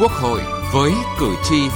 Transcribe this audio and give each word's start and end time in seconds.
Quốc 0.00 0.12
hội 0.12 0.40
với 0.72 0.92
cử 1.20 1.34
tri. 1.44 1.68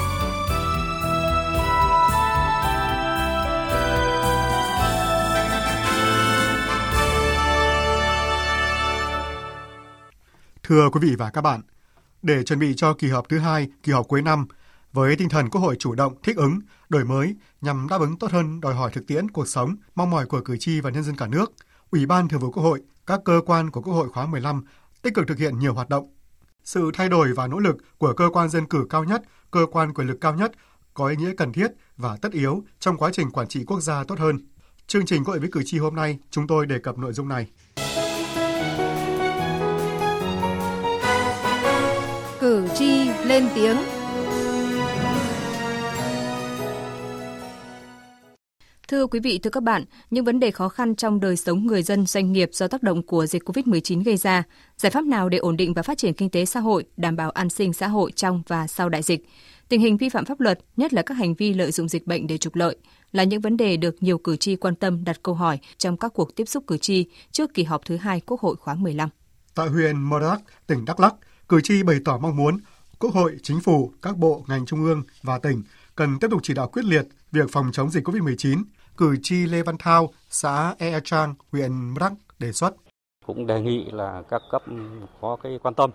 Thưa 10.63 10.91
quý 10.93 11.01
vị 11.03 11.17
và 11.19 11.31
các 11.31 11.41
bạn, 11.41 11.61
để 12.23 12.43
chuẩn 12.43 12.59
bị 12.59 12.75
cho 12.77 12.95
kỳ 12.95 13.09
họp 13.09 13.29
thứ 13.29 13.39
hai, 13.39 13.69
kỳ 13.83 13.93
họp 13.93 14.09
cuối 14.09 14.23
năm, 14.23 14.47
với 14.93 15.17
tinh 15.17 15.29
thần 15.29 15.51
Quốc 15.51 15.61
hội 15.61 15.77
chủ 15.79 15.95
động, 15.95 16.15
thích 16.23 16.37
ứng, 16.37 16.61
đổi 16.89 17.05
mới 17.05 17.35
nhằm 17.61 17.87
đáp 17.91 18.01
ứng 18.01 18.19
tốt 18.19 18.31
hơn 18.31 18.61
đòi 18.61 18.75
hỏi 18.75 18.91
thực 18.95 19.07
tiễn 19.07 19.31
cuộc 19.31 19.49
sống, 19.49 19.77
mong 19.95 20.11
mỏi 20.11 20.27
của 20.27 20.41
cử 20.41 20.57
tri 20.61 20.81
và 20.81 20.91
nhân 20.91 21.03
dân 21.03 21.17
cả 21.17 21.27
nước, 21.27 21.53
Ủy 21.91 22.07
ban 22.07 22.29
Thường 22.29 22.41
vụ 22.41 22.51
Quốc 22.51 22.63
hội, 22.63 22.81
các 23.07 23.21
cơ 23.25 23.41
quan 23.47 23.71
của 23.71 23.83
Quốc 23.83 23.95
hội 23.95 24.09
khóa 24.09 24.27
15 24.27 24.65
tích 25.03 25.15
cực 25.15 25.29
thực 25.29 25.39
hiện 25.39 25.59
nhiều 25.59 25.75
hoạt 25.75 25.89
động 25.89 26.11
sự 26.71 26.91
thay 26.95 27.09
đổi 27.09 27.33
và 27.33 27.47
nỗ 27.47 27.59
lực 27.59 27.77
của 27.99 28.13
cơ 28.13 28.29
quan 28.33 28.49
dân 28.49 28.67
cử 28.67 28.87
cao 28.91 29.05
nhất, 29.05 29.23
cơ 29.51 29.67
quan 29.73 29.95
quyền 29.95 30.07
lực 30.07 30.19
cao 30.21 30.35
nhất 30.35 30.53
có 30.95 31.07
ý 31.07 31.17
nghĩa 31.17 31.33
cần 31.37 31.53
thiết 31.53 31.67
và 31.97 32.17
tất 32.17 32.33
yếu 32.33 32.65
trong 32.81 32.97
quá 32.97 33.11
trình 33.13 33.31
quản 33.31 33.49
trị 33.49 33.65
quốc 33.67 33.81
gia 33.81 34.05
tốt 34.05 34.19
hơn. 34.19 34.39
Chương 34.87 35.07
trình 35.07 35.23
Gọi 35.23 35.39
với 35.39 35.49
cử 35.53 35.63
tri 35.65 35.79
hôm 35.79 35.95
nay, 35.95 36.19
chúng 36.31 36.47
tôi 36.47 36.67
đề 36.67 36.79
cập 36.79 36.99
nội 36.99 37.13
dung 37.13 37.29
này. 37.29 37.47
Cử 42.41 42.69
tri 42.75 43.09
lên 43.25 43.49
tiếng 43.55 43.77
Thưa 48.91 49.07
quý 49.07 49.21
vị, 49.21 49.39
thưa 49.43 49.51
các 49.51 49.63
bạn, 49.63 49.85
những 50.11 50.25
vấn 50.25 50.41
đề 50.41 50.51
khó 50.51 50.69
khăn 50.69 50.95
trong 50.95 51.21
đời 51.21 51.37
sống 51.37 51.67
người 51.67 51.83
dân, 51.83 52.07
doanh 52.07 52.33
nghiệp 52.33 52.51
do 52.53 52.69
tác 52.69 52.83
động 52.83 53.03
của 53.03 53.27
dịch 53.27 53.43
COVID-19 53.45 54.05
gây 54.05 54.17
ra, 54.17 54.43
giải 54.77 54.91
pháp 54.91 55.05
nào 55.05 55.29
để 55.29 55.39
ổn 55.39 55.57
định 55.57 55.75
và 55.75 55.83
phát 55.83 55.99
triển 55.99 56.15
kinh 56.15 56.31
tế 56.31 56.45
xã 56.45 56.61
hội, 56.61 56.85
đảm 56.97 57.17
bảo 57.17 57.31
an 57.31 57.51
sinh 57.51 57.73
xã 57.73 57.89
hội 57.89 58.13
trong 58.13 58.43
và 58.49 58.67
sau 58.67 58.89
đại 58.89 59.03
dịch, 59.03 59.27
tình 59.69 59.81
hình 59.81 59.97
vi 59.97 60.09
phạm 60.09 60.25
pháp 60.25 60.41
luật, 60.41 60.59
nhất 60.77 60.95
là 60.95 61.03
các 61.03 61.15
hành 61.15 61.35
vi 61.35 61.55
lợi 61.55 61.73
dụng 61.73 61.89
dịch 61.89 62.07
bệnh 62.07 62.27
để 62.27 62.39
trục 62.39 62.55
lợi, 62.55 62.77
là 63.13 63.25
những 63.25 63.41
vấn 63.41 63.57
đề 63.57 63.77
được 63.77 63.97
nhiều 64.01 64.19
cử 64.19 64.37
tri 64.37 64.57
quan 64.57 64.75
tâm 64.75 65.05
đặt 65.05 65.23
câu 65.23 65.35
hỏi 65.35 65.59
trong 65.79 65.97
các 65.97 66.13
cuộc 66.15 66.37
tiếp 66.37 66.45
xúc 66.45 66.65
cử 66.67 66.79
tri 66.79 67.07
trước 67.33 67.55
kỳ 67.55 67.65
họp 67.65 67.85
thứ 67.85 67.97
hai 67.97 68.21
Quốc 68.21 68.41
hội 68.41 68.57
khóa 68.57 68.75
15. 68.75 69.09
Tại 69.55 69.69
huyện 69.69 70.01
Mơ 70.01 70.21
Đắc, 70.21 70.41
tỉnh 70.67 70.85
Đắk 70.85 71.01
Lắk, 71.01 71.15
cử 71.49 71.61
tri 71.61 71.83
bày 71.83 71.97
tỏ 72.05 72.19
mong 72.19 72.37
muốn 72.37 72.59
Quốc 72.99 73.15
hội, 73.15 73.37
Chính 73.43 73.61
phủ, 73.61 73.93
các 74.03 74.17
bộ, 74.17 74.45
ngành 74.49 74.67
trung 74.67 74.85
ương 74.85 75.03
và 75.23 75.39
tỉnh 75.39 75.63
cần 75.97 76.19
tiếp 76.19 76.29
tục 76.31 76.41
chỉ 76.43 76.55
đạo 76.55 76.69
quyết 76.69 76.85
liệt 76.85 77.07
việc 77.33 77.51
phòng 77.53 77.71
chống 77.73 77.91
dịch 77.91 78.09
COVID-19, 78.09 78.63
cử 78.97 79.17
tri 79.23 79.47
Lê 79.47 79.63
Văn 79.63 79.77
Thao, 79.79 80.09
xã 80.29 80.75
Ea 80.79 81.01
Trang, 81.05 81.35
huyện 81.53 81.73
Mrắc 81.95 82.13
đề 82.39 82.53
xuất 82.53 82.75
cũng 83.27 83.47
đề 83.47 83.61
nghị 83.61 83.85
là 83.85 84.23
các 84.29 84.43
cấp 84.51 84.63
có 85.21 85.37
cái 85.43 85.59
quan 85.63 85.75
tâm 85.75 85.91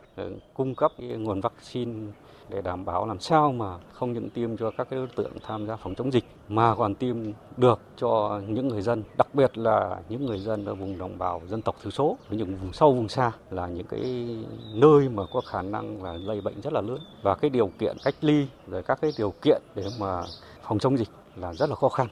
cung 0.53 0.75
cấp 0.75 0.91
cái 0.97 1.07
nguồn 1.07 1.41
vaccine 1.41 2.11
để 2.49 2.61
đảm 2.61 2.85
bảo 2.85 3.07
làm 3.07 3.19
sao 3.19 3.51
mà 3.51 3.77
không 3.93 4.13
những 4.13 4.29
tiêm 4.29 4.57
cho 4.57 4.71
các 4.77 4.87
cái 4.89 4.99
đối 4.99 5.07
tượng 5.07 5.31
tham 5.47 5.67
gia 5.67 5.75
phòng 5.75 5.95
chống 5.95 6.13
dịch 6.13 6.23
mà 6.47 6.75
còn 6.75 6.95
tiêm 6.95 7.15
được 7.57 7.79
cho 7.97 8.41
những 8.47 8.67
người 8.67 8.81
dân, 8.81 9.03
đặc 9.17 9.27
biệt 9.35 9.57
là 9.57 9.99
những 10.09 10.25
người 10.25 10.39
dân 10.39 10.65
ở 10.65 10.75
vùng 10.75 10.97
đồng 10.97 11.17
bào 11.17 11.41
dân 11.47 11.61
tộc 11.61 11.75
thiểu 11.83 11.91
số, 11.91 12.17
những 12.29 12.55
vùng 12.55 12.73
sâu 12.73 12.93
vùng 12.93 13.09
xa 13.09 13.31
là 13.49 13.67
những 13.67 13.87
cái 13.87 14.27
nơi 14.73 15.09
mà 15.09 15.23
có 15.33 15.41
khả 15.41 15.61
năng 15.61 16.03
là 16.03 16.13
lây 16.13 16.41
bệnh 16.41 16.61
rất 16.61 16.73
là 16.73 16.81
lớn 16.81 16.99
và 17.21 17.35
cái 17.35 17.49
điều 17.49 17.67
kiện 17.79 17.97
cách 18.03 18.15
ly 18.21 18.47
rồi 18.67 18.83
các 18.83 19.01
cái 19.01 19.11
điều 19.17 19.33
kiện 19.41 19.61
để 19.75 19.83
mà 19.99 20.23
phòng 20.63 20.79
chống 20.79 20.97
dịch 20.97 21.09
là 21.35 21.53
rất 21.53 21.69
là 21.69 21.75
khó 21.75 21.89
khăn. 21.89 22.07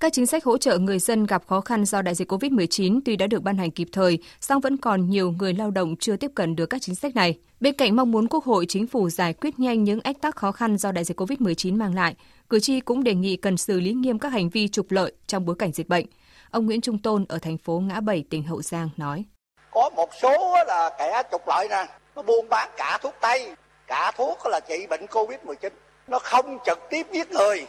Các 0.00 0.12
chính 0.12 0.26
sách 0.26 0.44
hỗ 0.44 0.58
trợ 0.58 0.78
người 0.78 0.98
dân 0.98 1.26
gặp 1.26 1.42
khó 1.46 1.60
khăn 1.60 1.84
do 1.84 2.02
đại 2.02 2.14
dịch 2.14 2.32
COVID-19 2.32 3.00
tuy 3.04 3.16
đã 3.16 3.26
được 3.26 3.42
ban 3.42 3.56
hành 3.56 3.70
kịp 3.70 3.88
thời, 3.92 4.18
song 4.40 4.60
vẫn 4.60 4.76
còn 4.76 5.10
nhiều 5.10 5.34
người 5.38 5.54
lao 5.54 5.70
động 5.70 5.96
chưa 5.96 6.16
tiếp 6.16 6.30
cận 6.34 6.56
được 6.56 6.66
các 6.66 6.82
chính 6.82 6.94
sách 6.94 7.14
này. 7.14 7.38
Bên 7.60 7.74
cạnh 7.74 7.96
mong 7.96 8.10
muốn 8.10 8.28
Quốc 8.28 8.44
hội, 8.44 8.66
Chính 8.68 8.86
phủ 8.86 9.10
giải 9.10 9.32
quyết 9.32 9.58
nhanh 9.58 9.84
những 9.84 10.00
ách 10.00 10.20
tắc 10.20 10.36
khó 10.36 10.52
khăn 10.52 10.76
do 10.76 10.92
đại 10.92 11.04
dịch 11.04 11.20
COVID-19 11.20 11.76
mang 11.76 11.94
lại, 11.94 12.14
cử 12.50 12.60
tri 12.60 12.80
cũng 12.80 13.04
đề 13.04 13.14
nghị 13.14 13.36
cần 13.36 13.56
xử 13.56 13.80
lý 13.80 13.92
nghiêm 13.92 14.18
các 14.18 14.28
hành 14.28 14.48
vi 14.48 14.68
trục 14.68 14.90
lợi 14.90 15.12
trong 15.26 15.46
bối 15.46 15.56
cảnh 15.58 15.72
dịch 15.72 15.88
bệnh. 15.88 16.06
Ông 16.50 16.66
Nguyễn 16.66 16.80
Trung 16.80 16.98
Tôn 16.98 17.24
ở 17.28 17.38
thành 17.38 17.58
phố 17.58 17.78
Ngã 17.78 18.00
Bảy, 18.00 18.24
tỉnh 18.30 18.42
Hậu 18.42 18.62
Giang 18.62 18.88
nói. 18.96 19.24
Có 19.70 19.90
một 19.96 20.08
số 20.22 20.56
là 20.66 20.90
kẻ 20.98 21.22
trục 21.32 21.42
lợi 21.48 21.68
nè, 21.70 21.86
nó 22.16 22.22
buôn 22.22 22.48
bán 22.48 22.68
cả 22.76 22.98
thuốc 23.02 23.14
tây, 23.20 23.50
cả 23.86 24.12
thuốc 24.16 24.38
là 24.46 24.60
trị 24.68 24.86
bệnh 24.90 25.06
COVID-19. 25.06 25.70
Nó 26.08 26.18
không 26.18 26.58
trực 26.66 26.78
tiếp 26.90 27.06
giết 27.12 27.30
người, 27.30 27.66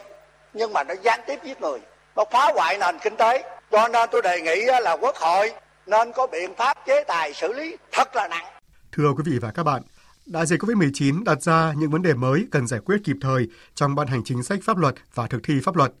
nhưng 0.54 0.72
mà 0.72 0.84
nó 0.84 0.94
gián 1.04 1.20
tiếp 1.26 1.38
giết 1.44 1.60
người 1.60 1.78
nó 2.16 2.24
phá 2.32 2.52
hoại 2.54 2.78
nền 2.78 2.96
kinh 3.02 3.16
tế 3.16 3.44
cho 3.70 3.88
nên 3.88 4.08
tôi 4.12 4.22
đề 4.22 4.40
nghị 4.40 4.64
là 4.82 4.96
quốc 5.00 5.16
hội 5.16 5.52
nên 5.86 6.12
có 6.12 6.26
biện 6.26 6.54
pháp 6.58 6.78
chế 6.86 7.04
tài 7.04 7.32
xử 7.34 7.52
lý 7.52 7.76
thật 7.92 8.16
là 8.16 8.28
nặng 8.28 8.46
thưa 8.92 9.12
quý 9.16 9.22
vị 9.26 9.38
và 9.38 9.50
các 9.50 9.62
bạn 9.62 9.82
Đại 10.26 10.46
dịch 10.46 10.62
COVID-19 10.62 11.24
đặt 11.24 11.42
ra 11.42 11.72
những 11.76 11.90
vấn 11.90 12.02
đề 12.02 12.14
mới 12.14 12.46
cần 12.50 12.66
giải 12.66 12.80
quyết 12.80 13.00
kịp 13.04 13.16
thời 13.20 13.48
trong 13.74 13.94
ban 13.94 14.06
hành 14.06 14.24
chính 14.24 14.42
sách 14.42 14.58
pháp 14.62 14.78
luật 14.78 14.94
và 15.14 15.26
thực 15.26 15.42
thi 15.42 15.60
pháp 15.64 15.76
luật. 15.76 15.92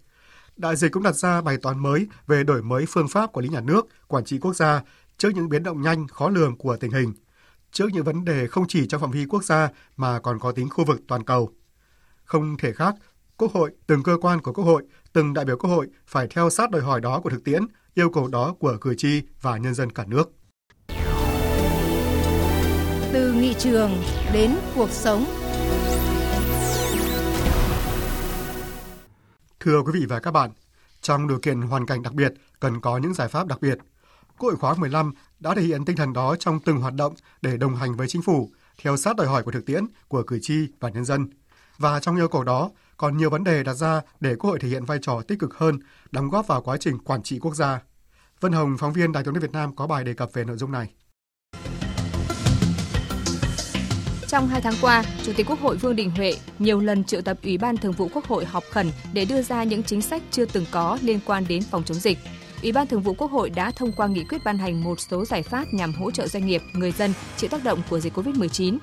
Đại 0.56 0.76
dịch 0.76 0.92
cũng 0.92 1.02
đặt 1.02 1.12
ra 1.12 1.40
bài 1.40 1.56
toán 1.62 1.78
mới 1.78 2.06
về 2.26 2.44
đổi 2.44 2.62
mới 2.62 2.84
phương 2.88 3.08
pháp 3.08 3.32
quản 3.32 3.44
lý 3.44 3.48
nhà 3.50 3.60
nước, 3.60 3.88
quản 4.08 4.24
trị 4.24 4.38
quốc 4.38 4.56
gia 4.56 4.82
trước 5.18 5.28
những 5.34 5.48
biến 5.48 5.62
động 5.62 5.82
nhanh, 5.82 6.08
khó 6.08 6.28
lường 6.28 6.56
của 6.56 6.76
tình 6.76 6.90
hình, 6.90 7.12
trước 7.72 7.88
những 7.92 8.04
vấn 8.04 8.24
đề 8.24 8.46
không 8.46 8.64
chỉ 8.68 8.86
trong 8.86 9.00
phạm 9.00 9.10
vi 9.10 9.24
quốc 9.28 9.44
gia 9.44 9.68
mà 9.96 10.20
còn 10.20 10.38
có 10.38 10.52
tính 10.52 10.68
khu 10.70 10.84
vực 10.84 11.00
toàn 11.08 11.24
cầu. 11.24 11.50
Không 12.24 12.56
thể 12.56 12.72
khác, 12.72 12.94
Quốc 13.40 13.52
hội, 13.52 13.70
từng 13.86 14.02
cơ 14.02 14.16
quan 14.20 14.40
của 14.40 14.52
Quốc 14.52 14.64
hội 14.64 14.82
từng 15.12 15.34
đại 15.34 15.44
biểu 15.44 15.56
Quốc 15.56 15.70
hội 15.70 15.86
phải 16.06 16.26
theo 16.30 16.50
sát 16.50 16.70
đòi 16.70 16.82
hỏi 16.82 17.00
đó 17.00 17.20
của 17.20 17.30
thực 17.30 17.44
tiễn, 17.44 17.62
yêu 17.94 18.10
cầu 18.10 18.28
đó 18.28 18.54
của 18.58 18.76
cử 18.80 18.94
tri 18.96 19.22
và 19.40 19.56
nhân 19.56 19.74
dân 19.74 19.92
cả 19.92 20.04
nước. 20.06 20.32
Từ 23.12 23.32
nghị 23.32 23.54
trường 23.54 23.90
đến 24.32 24.54
cuộc 24.74 24.90
sống. 24.90 25.24
Thưa 29.60 29.82
quý 29.82 29.92
vị 29.94 30.06
và 30.08 30.20
các 30.20 30.30
bạn, 30.30 30.50
trong 31.00 31.28
điều 31.28 31.38
kiện 31.38 31.60
hoàn 31.60 31.86
cảnh 31.86 32.02
đặc 32.02 32.12
biệt 32.12 32.32
cần 32.60 32.80
có 32.80 32.98
những 32.98 33.14
giải 33.14 33.28
pháp 33.28 33.46
đặc 33.46 33.60
biệt. 33.60 33.78
Quốc 34.38 34.50
hội 34.50 34.56
khóa 34.56 34.74
15 34.74 35.12
đã 35.40 35.54
thể 35.54 35.62
hiện 35.62 35.84
tinh 35.84 35.96
thần 35.96 36.12
đó 36.12 36.36
trong 36.36 36.60
từng 36.60 36.80
hoạt 36.80 36.94
động 36.94 37.14
để 37.42 37.56
đồng 37.56 37.76
hành 37.76 37.96
với 37.96 38.08
chính 38.08 38.22
phủ, 38.22 38.50
theo 38.82 38.96
sát 38.96 39.16
đòi 39.16 39.26
hỏi 39.26 39.42
của 39.42 39.50
thực 39.50 39.66
tiễn 39.66 39.84
của 40.08 40.22
cử 40.22 40.38
tri 40.42 40.66
và 40.80 40.88
nhân 40.88 41.04
dân. 41.04 41.30
Và 41.78 42.00
trong 42.00 42.16
yêu 42.16 42.28
cầu 42.28 42.44
đó, 42.44 42.70
còn 43.00 43.16
nhiều 43.16 43.30
vấn 43.30 43.44
đề 43.44 43.62
đặt 43.62 43.74
ra 43.74 44.00
để 44.20 44.36
Quốc 44.36 44.50
hội 44.50 44.58
thể 44.58 44.68
hiện 44.68 44.84
vai 44.84 44.98
trò 45.02 45.22
tích 45.28 45.38
cực 45.38 45.54
hơn, 45.54 45.78
đóng 46.10 46.30
góp 46.30 46.46
vào 46.46 46.62
quá 46.62 46.76
trình 46.80 46.98
quản 46.98 47.22
trị 47.22 47.38
quốc 47.38 47.54
gia. 47.54 47.82
Vân 48.40 48.52
Hồng, 48.52 48.76
phóng 48.78 48.92
viên 48.92 49.12
Đài 49.12 49.24
tiếng 49.24 49.34
nói 49.34 49.40
Việt 49.40 49.52
Nam 49.52 49.76
có 49.76 49.86
bài 49.86 50.04
đề 50.04 50.14
cập 50.14 50.32
về 50.32 50.44
nội 50.44 50.56
dung 50.56 50.72
này. 50.72 50.90
Trong 54.28 54.48
hai 54.48 54.60
tháng 54.60 54.74
qua, 54.80 55.04
Chủ 55.22 55.32
tịch 55.36 55.46
Quốc 55.48 55.60
hội 55.60 55.76
Vương 55.76 55.96
Đình 55.96 56.10
Huệ 56.10 56.34
nhiều 56.58 56.80
lần 56.80 57.04
triệu 57.04 57.20
tập 57.20 57.38
Ủy 57.42 57.58
ban 57.58 57.76
Thường 57.76 57.92
vụ 57.92 58.08
Quốc 58.14 58.24
hội 58.24 58.44
họp 58.44 58.64
khẩn 58.70 58.90
để 59.12 59.24
đưa 59.24 59.42
ra 59.42 59.64
những 59.64 59.82
chính 59.82 60.02
sách 60.02 60.22
chưa 60.30 60.44
từng 60.44 60.64
có 60.70 60.98
liên 61.02 61.20
quan 61.26 61.44
đến 61.48 61.62
phòng 61.62 61.84
chống 61.84 61.98
dịch. 61.98 62.18
Ủy 62.62 62.72
ban 62.72 62.86
Thường 62.86 63.02
vụ 63.02 63.14
Quốc 63.14 63.30
hội 63.30 63.50
đã 63.50 63.70
thông 63.70 63.92
qua 63.92 64.06
nghị 64.06 64.24
quyết 64.24 64.44
ban 64.44 64.58
hành 64.58 64.84
một 64.84 65.00
số 65.00 65.24
giải 65.24 65.42
pháp 65.42 65.64
nhằm 65.72 65.92
hỗ 65.92 66.10
trợ 66.10 66.26
doanh 66.26 66.46
nghiệp, 66.46 66.62
người 66.72 66.92
dân 66.92 67.12
chịu 67.36 67.50
tác 67.50 67.64
động 67.64 67.82
của 67.90 68.00
dịch 68.00 68.18
COVID-19 68.18 68.78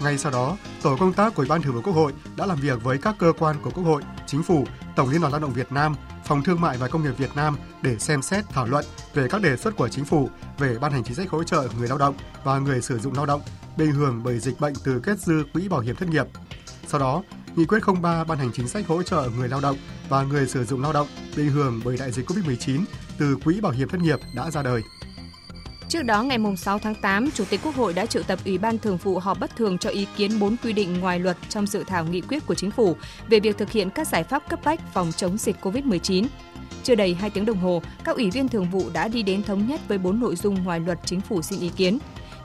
ngay 0.00 0.18
sau 0.18 0.32
đó, 0.32 0.56
tổ 0.82 0.96
công 0.96 1.12
tác 1.12 1.34
của 1.34 1.42
Ủy 1.42 1.48
ban 1.48 1.62
Thường 1.62 1.74
vụ 1.74 1.80
Quốc 1.82 1.92
hội 1.92 2.12
đã 2.36 2.46
làm 2.46 2.60
việc 2.60 2.84
với 2.84 2.98
các 2.98 3.14
cơ 3.18 3.32
quan 3.38 3.56
của 3.62 3.70
Quốc 3.70 3.84
hội, 3.84 4.02
Chính 4.26 4.42
phủ, 4.42 4.64
Tổng 4.96 5.08
Liên 5.08 5.20
đoàn 5.20 5.32
Lao 5.32 5.40
động 5.40 5.52
Việt 5.52 5.72
Nam, 5.72 5.94
Phòng 6.24 6.42
Thương 6.42 6.60
mại 6.60 6.76
và 6.76 6.88
Công 6.88 7.02
nghiệp 7.02 7.18
Việt 7.18 7.36
Nam 7.36 7.56
để 7.82 7.98
xem 7.98 8.22
xét 8.22 8.44
thảo 8.48 8.66
luận 8.66 8.84
về 9.14 9.28
các 9.28 9.42
đề 9.42 9.56
xuất 9.56 9.76
của 9.76 9.88
chính 9.88 10.04
phủ 10.04 10.30
về 10.58 10.78
ban 10.80 10.92
hành 10.92 11.04
chính 11.04 11.14
sách 11.14 11.30
hỗ 11.30 11.44
trợ 11.44 11.68
người 11.78 11.88
lao 11.88 11.98
động 11.98 12.14
và 12.44 12.58
người 12.58 12.82
sử 12.82 12.98
dụng 12.98 13.14
lao 13.14 13.26
động 13.26 13.40
bị 13.76 13.84
ảnh 13.86 13.92
hưởng 13.92 14.20
bởi 14.24 14.38
dịch 14.38 14.60
bệnh 14.60 14.74
từ 14.84 15.00
kết 15.00 15.18
dư 15.18 15.44
quỹ 15.52 15.68
bảo 15.68 15.80
hiểm 15.80 15.96
thất 15.96 16.08
nghiệp. 16.08 16.26
Sau 16.86 17.00
đó, 17.00 17.22
Nghị 17.56 17.64
quyết 17.64 17.82
03 18.02 18.24
ban 18.24 18.38
hành 18.38 18.50
chính 18.52 18.68
sách 18.68 18.86
hỗ 18.86 19.02
trợ 19.02 19.28
người 19.36 19.48
lao 19.48 19.60
động 19.60 19.76
và 20.08 20.22
người 20.22 20.46
sử 20.46 20.64
dụng 20.64 20.82
lao 20.82 20.92
động 20.92 21.06
bị 21.36 21.42
ảnh 21.42 21.50
hưởng 21.50 21.80
bởi 21.84 21.96
đại 21.96 22.12
dịch 22.12 22.30
COVID-19 22.30 22.84
từ 23.18 23.36
quỹ 23.44 23.60
bảo 23.60 23.72
hiểm 23.72 23.88
thất 23.88 24.00
nghiệp 24.00 24.18
đã 24.36 24.50
ra 24.50 24.62
đời. 24.62 24.82
Trước 25.88 26.02
đó, 26.02 26.22
ngày 26.22 26.38
6 26.56 26.78
tháng 26.78 26.94
8, 26.94 27.30
Chủ 27.30 27.44
tịch 27.50 27.60
Quốc 27.64 27.74
hội 27.76 27.94
đã 27.94 28.06
triệu 28.06 28.22
tập 28.22 28.38
Ủy 28.44 28.58
ban 28.58 28.78
Thường 28.78 28.96
vụ 28.96 29.18
họp 29.18 29.40
bất 29.40 29.56
thường 29.56 29.78
cho 29.78 29.90
ý 29.90 30.06
kiến 30.16 30.40
4 30.40 30.56
quy 30.62 30.72
định 30.72 31.00
ngoài 31.00 31.18
luật 31.18 31.36
trong 31.48 31.66
dự 31.66 31.84
thảo 31.86 32.04
nghị 32.04 32.20
quyết 32.20 32.46
của 32.46 32.54
Chính 32.54 32.70
phủ 32.70 32.96
về 33.28 33.40
việc 33.40 33.58
thực 33.58 33.70
hiện 33.70 33.90
các 33.90 34.08
giải 34.08 34.24
pháp 34.24 34.48
cấp 34.48 34.60
bách 34.64 34.80
phòng 34.94 35.12
chống 35.16 35.38
dịch 35.38 35.56
COVID-19. 35.62 36.26
Chưa 36.82 36.94
đầy 36.94 37.14
2 37.14 37.30
tiếng 37.30 37.46
đồng 37.46 37.58
hồ, 37.58 37.82
các 38.04 38.16
ủy 38.16 38.30
viên 38.30 38.48
thường 38.48 38.70
vụ 38.70 38.90
đã 38.92 39.08
đi 39.08 39.22
đến 39.22 39.42
thống 39.42 39.66
nhất 39.68 39.80
với 39.88 39.98
4 39.98 40.20
nội 40.20 40.36
dung 40.36 40.64
ngoài 40.64 40.80
luật 40.80 40.98
Chính 41.04 41.20
phủ 41.20 41.42
xin 41.42 41.60
ý 41.60 41.70
kiến. 41.76 41.98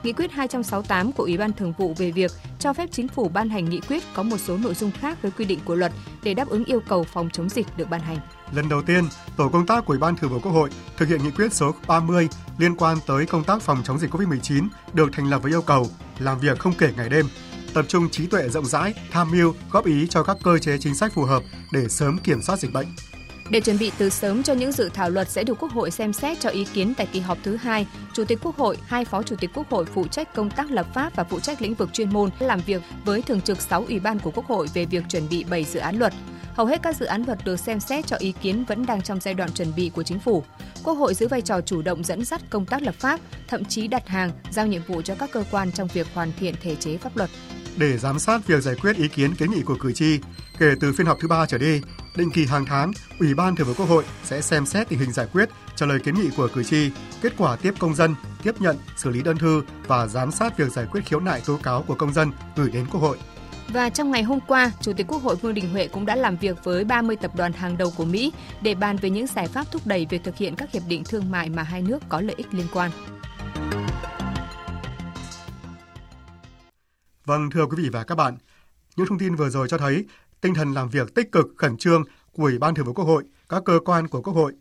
Nghị 0.04 0.12
quyết 0.12 0.32
268 0.32 1.12
của 1.12 1.22
Ủy 1.22 1.36
ban 1.36 1.52
Thường 1.52 1.72
vụ 1.78 1.94
về 1.98 2.10
việc 2.10 2.30
cho 2.58 2.72
phép 2.72 2.88
chính 2.92 3.08
phủ 3.08 3.28
ban 3.28 3.48
hành 3.48 3.64
nghị 3.64 3.80
quyết 3.80 4.02
có 4.14 4.22
một 4.22 4.36
số 4.38 4.56
nội 4.56 4.74
dung 4.74 4.90
khác 4.90 5.22
với 5.22 5.30
quy 5.30 5.44
định 5.44 5.58
của 5.64 5.74
luật 5.74 5.92
để 6.22 6.34
đáp 6.34 6.48
ứng 6.48 6.64
yêu 6.64 6.80
cầu 6.88 7.04
phòng 7.04 7.28
chống 7.32 7.48
dịch 7.48 7.66
được 7.76 7.90
ban 7.90 8.00
hành. 8.00 8.18
Lần 8.52 8.68
đầu 8.68 8.82
tiên, 8.82 9.04
tổ 9.36 9.48
công 9.48 9.66
tác 9.66 9.84
của 9.84 9.92
Ủy 9.92 9.98
ban 9.98 10.16
Thường 10.16 10.30
vụ 10.30 10.38
Quốc 10.42 10.52
hội 10.52 10.70
thực 10.96 11.08
hiện 11.08 11.22
nghị 11.22 11.30
quyết 11.30 11.52
số 11.52 11.74
30 11.86 12.28
liên 12.58 12.76
quan 12.76 12.98
tới 13.06 13.26
công 13.26 13.44
tác 13.44 13.62
phòng 13.62 13.82
chống 13.84 13.98
dịch 13.98 14.14
COVID-19 14.14 14.68
được 14.92 15.08
thành 15.12 15.30
lập 15.30 15.42
với 15.42 15.52
yêu 15.52 15.62
cầu 15.62 15.86
làm 16.18 16.38
việc 16.40 16.58
không 16.58 16.74
kể 16.78 16.92
ngày 16.96 17.08
đêm, 17.08 17.26
tập 17.74 17.84
trung 17.88 18.10
trí 18.10 18.26
tuệ 18.26 18.48
rộng 18.48 18.66
rãi, 18.66 18.94
tham 19.10 19.30
mưu, 19.30 19.54
góp 19.70 19.86
ý 19.86 20.06
cho 20.06 20.22
các 20.22 20.36
cơ 20.42 20.58
chế 20.58 20.78
chính 20.78 20.94
sách 20.94 21.12
phù 21.12 21.22
hợp 21.24 21.42
để 21.72 21.88
sớm 21.88 22.18
kiểm 22.18 22.42
soát 22.42 22.58
dịch 22.58 22.72
bệnh. 22.72 22.86
Để 23.50 23.60
chuẩn 23.60 23.78
bị 23.78 23.92
từ 23.98 24.10
sớm 24.10 24.42
cho 24.42 24.52
những 24.52 24.72
dự 24.72 24.88
thảo 24.94 25.10
luật 25.10 25.30
sẽ 25.30 25.44
được 25.44 25.58
Quốc 25.58 25.72
hội 25.72 25.90
xem 25.90 26.12
xét 26.12 26.40
cho 26.40 26.48
ý 26.48 26.64
kiến 26.64 26.94
tại 26.96 27.08
kỳ 27.12 27.20
họp 27.20 27.38
thứ 27.42 27.56
hai, 27.56 27.86
Chủ 28.12 28.24
tịch 28.24 28.38
Quốc 28.42 28.56
hội, 28.56 28.78
hai 28.86 29.04
Phó 29.04 29.22
Chủ 29.22 29.36
tịch 29.36 29.50
Quốc 29.54 29.70
hội 29.70 29.84
phụ 29.84 30.06
trách 30.06 30.34
công 30.34 30.50
tác 30.50 30.70
lập 30.70 30.86
pháp 30.94 31.16
và 31.16 31.24
phụ 31.24 31.40
trách 31.40 31.62
lĩnh 31.62 31.74
vực 31.74 31.92
chuyên 31.92 32.12
môn 32.12 32.30
làm 32.38 32.60
việc 32.66 32.82
với 33.04 33.22
thường 33.22 33.40
trực 33.40 33.60
6 33.60 33.84
ủy 33.88 34.00
ban 34.00 34.18
của 34.18 34.30
Quốc 34.30 34.46
hội 34.46 34.66
về 34.74 34.84
việc 34.84 35.04
chuẩn 35.08 35.28
bị 35.28 35.44
7 35.44 35.64
dự 35.64 35.80
án 35.80 35.96
luật. 35.96 36.12
Hầu 36.54 36.66
hết 36.66 36.82
các 36.82 36.96
dự 36.96 37.06
án 37.06 37.24
luật 37.26 37.44
được 37.44 37.56
xem 37.56 37.80
xét 37.80 38.06
cho 38.06 38.16
ý 38.16 38.32
kiến 38.42 38.64
vẫn 38.64 38.86
đang 38.86 39.02
trong 39.02 39.20
giai 39.20 39.34
đoạn 39.34 39.50
chuẩn 39.52 39.74
bị 39.76 39.90
của 39.94 40.02
chính 40.02 40.20
phủ. 40.20 40.44
Quốc 40.84 40.94
hội 40.94 41.14
giữ 41.14 41.28
vai 41.28 41.40
trò 41.40 41.60
chủ 41.60 41.82
động 41.82 42.04
dẫn 42.04 42.24
dắt 42.24 42.40
công 42.50 42.66
tác 42.66 42.82
lập 42.82 42.94
pháp, 42.98 43.20
thậm 43.48 43.64
chí 43.64 43.88
đặt 43.88 44.08
hàng, 44.08 44.30
giao 44.50 44.66
nhiệm 44.66 44.82
vụ 44.86 45.02
cho 45.02 45.14
các 45.14 45.30
cơ 45.32 45.44
quan 45.50 45.72
trong 45.72 45.88
việc 45.94 46.06
hoàn 46.14 46.32
thiện 46.38 46.54
thể 46.62 46.76
chế 46.76 46.96
pháp 46.96 47.16
luật. 47.16 47.30
Để 47.76 47.98
giám 47.98 48.18
sát 48.18 48.46
việc 48.46 48.62
giải 48.62 48.74
quyết 48.80 48.96
ý 48.96 49.08
kiến 49.08 49.34
kiến 49.34 49.50
nghị 49.50 49.62
của 49.62 49.76
cử 49.80 49.92
tri, 49.92 50.18
kể 50.58 50.74
từ 50.80 50.92
phiên 50.92 51.06
họp 51.06 51.18
thứ 51.20 51.28
ba 51.28 51.46
trở 51.46 51.58
đi, 51.58 51.80
định 52.16 52.30
kỳ 52.30 52.46
hàng 52.46 52.64
tháng, 52.64 52.92
Ủy 53.18 53.34
ban 53.34 53.56
Thường 53.56 53.66
vụ 53.66 53.74
Quốc 53.76 53.88
hội 53.88 54.04
sẽ 54.24 54.40
xem 54.40 54.66
xét 54.66 54.88
tình 54.88 54.98
hình 54.98 55.12
giải 55.12 55.26
quyết, 55.32 55.48
trả 55.76 55.86
lời 55.86 56.00
kiến 56.00 56.14
nghị 56.14 56.30
của 56.36 56.48
cử 56.54 56.64
tri, 56.64 56.90
kết 57.22 57.32
quả 57.38 57.56
tiếp 57.56 57.74
công 57.78 57.94
dân, 57.94 58.14
tiếp 58.42 58.54
nhận, 58.60 58.76
xử 58.96 59.10
lý 59.10 59.22
đơn 59.22 59.38
thư 59.38 59.62
và 59.86 60.06
giám 60.06 60.30
sát 60.30 60.58
việc 60.58 60.72
giải 60.72 60.86
quyết 60.90 61.00
khiếu 61.04 61.20
nại 61.20 61.42
tố 61.46 61.58
cáo 61.62 61.82
của 61.82 61.94
công 61.94 62.12
dân 62.12 62.32
gửi 62.56 62.70
đến 62.70 62.86
Quốc 62.90 63.00
hội. 63.00 63.18
Và 63.68 63.90
trong 63.90 64.10
ngày 64.10 64.22
hôm 64.22 64.40
qua, 64.40 64.72
Chủ 64.80 64.92
tịch 64.92 65.06
Quốc 65.08 65.22
hội 65.22 65.36
Vương 65.36 65.54
Đình 65.54 65.70
Huệ 65.70 65.88
cũng 65.88 66.06
đã 66.06 66.16
làm 66.16 66.36
việc 66.36 66.64
với 66.64 66.84
30 66.84 67.16
tập 67.16 67.30
đoàn 67.36 67.52
hàng 67.52 67.76
đầu 67.76 67.92
của 67.96 68.04
Mỹ 68.04 68.32
để 68.62 68.74
bàn 68.74 68.96
về 68.96 69.10
những 69.10 69.26
giải 69.26 69.48
pháp 69.48 69.66
thúc 69.72 69.82
đẩy 69.84 70.06
việc 70.10 70.24
thực 70.24 70.36
hiện 70.36 70.56
các 70.56 70.72
hiệp 70.72 70.82
định 70.88 71.04
thương 71.04 71.30
mại 71.30 71.50
mà 71.50 71.62
hai 71.62 71.82
nước 71.82 72.02
có 72.08 72.20
lợi 72.20 72.34
ích 72.36 72.54
liên 72.54 72.66
quan. 72.72 72.90
Vâng, 77.24 77.50
thưa 77.50 77.66
quý 77.66 77.82
vị 77.82 77.88
và 77.88 78.04
các 78.04 78.14
bạn, 78.14 78.36
những 78.96 79.06
thông 79.06 79.18
tin 79.18 79.34
vừa 79.34 79.50
rồi 79.50 79.68
cho 79.68 79.78
thấy 79.78 80.04
tinh 80.44 80.54
thần 80.54 80.74
làm 80.74 80.88
việc 80.88 81.14
tích 81.14 81.32
cực, 81.32 81.46
khẩn 81.56 81.76
trương 81.76 82.04
của 82.32 82.42
Ủy 82.42 82.58
ban 82.58 82.74
Thường 82.74 82.86
vụ 82.86 82.92
Quốc 82.92 83.04
hội, 83.04 83.22
các 83.48 83.62
cơ 83.64 83.78
quan 83.84 84.08
của 84.08 84.22
Quốc 84.22 84.32
hội. 84.32 84.52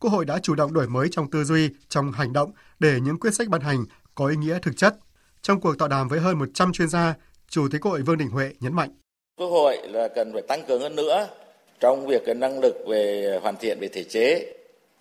Quốc 0.00 0.10
hội 0.10 0.24
đã 0.24 0.38
chủ 0.42 0.54
động 0.54 0.72
đổi 0.72 0.88
mới 0.88 1.08
trong 1.10 1.30
tư 1.30 1.44
duy, 1.44 1.70
trong 1.88 2.12
hành 2.12 2.32
động 2.32 2.52
để 2.78 3.00
những 3.02 3.20
quyết 3.20 3.34
sách 3.34 3.48
ban 3.48 3.60
hành 3.60 3.84
có 4.14 4.26
ý 4.26 4.36
nghĩa 4.36 4.58
thực 4.62 4.76
chất. 4.76 4.94
Trong 5.42 5.60
cuộc 5.60 5.78
tọa 5.78 5.88
đàm 5.88 6.08
với 6.08 6.20
hơn 6.20 6.38
100 6.38 6.72
chuyên 6.72 6.88
gia, 6.88 7.14
Chủ 7.48 7.68
tịch 7.72 7.80
Quốc 7.80 7.90
hội 7.90 8.02
Vương 8.02 8.18
Đình 8.18 8.28
Huệ 8.28 8.50
nhấn 8.60 8.74
mạnh. 8.74 8.90
Quốc 9.36 9.46
hội 9.48 9.78
là 9.88 10.08
cần 10.08 10.32
phải 10.32 10.42
tăng 10.48 10.64
cường 10.68 10.80
hơn 10.80 10.96
nữa 10.96 11.28
trong 11.80 12.06
việc 12.06 12.22
cái 12.26 12.34
năng 12.34 12.58
lực 12.60 12.74
về 12.88 13.38
hoàn 13.42 13.56
thiện 13.56 13.78
về 13.80 13.88
thể 13.88 14.04
chế, 14.04 14.52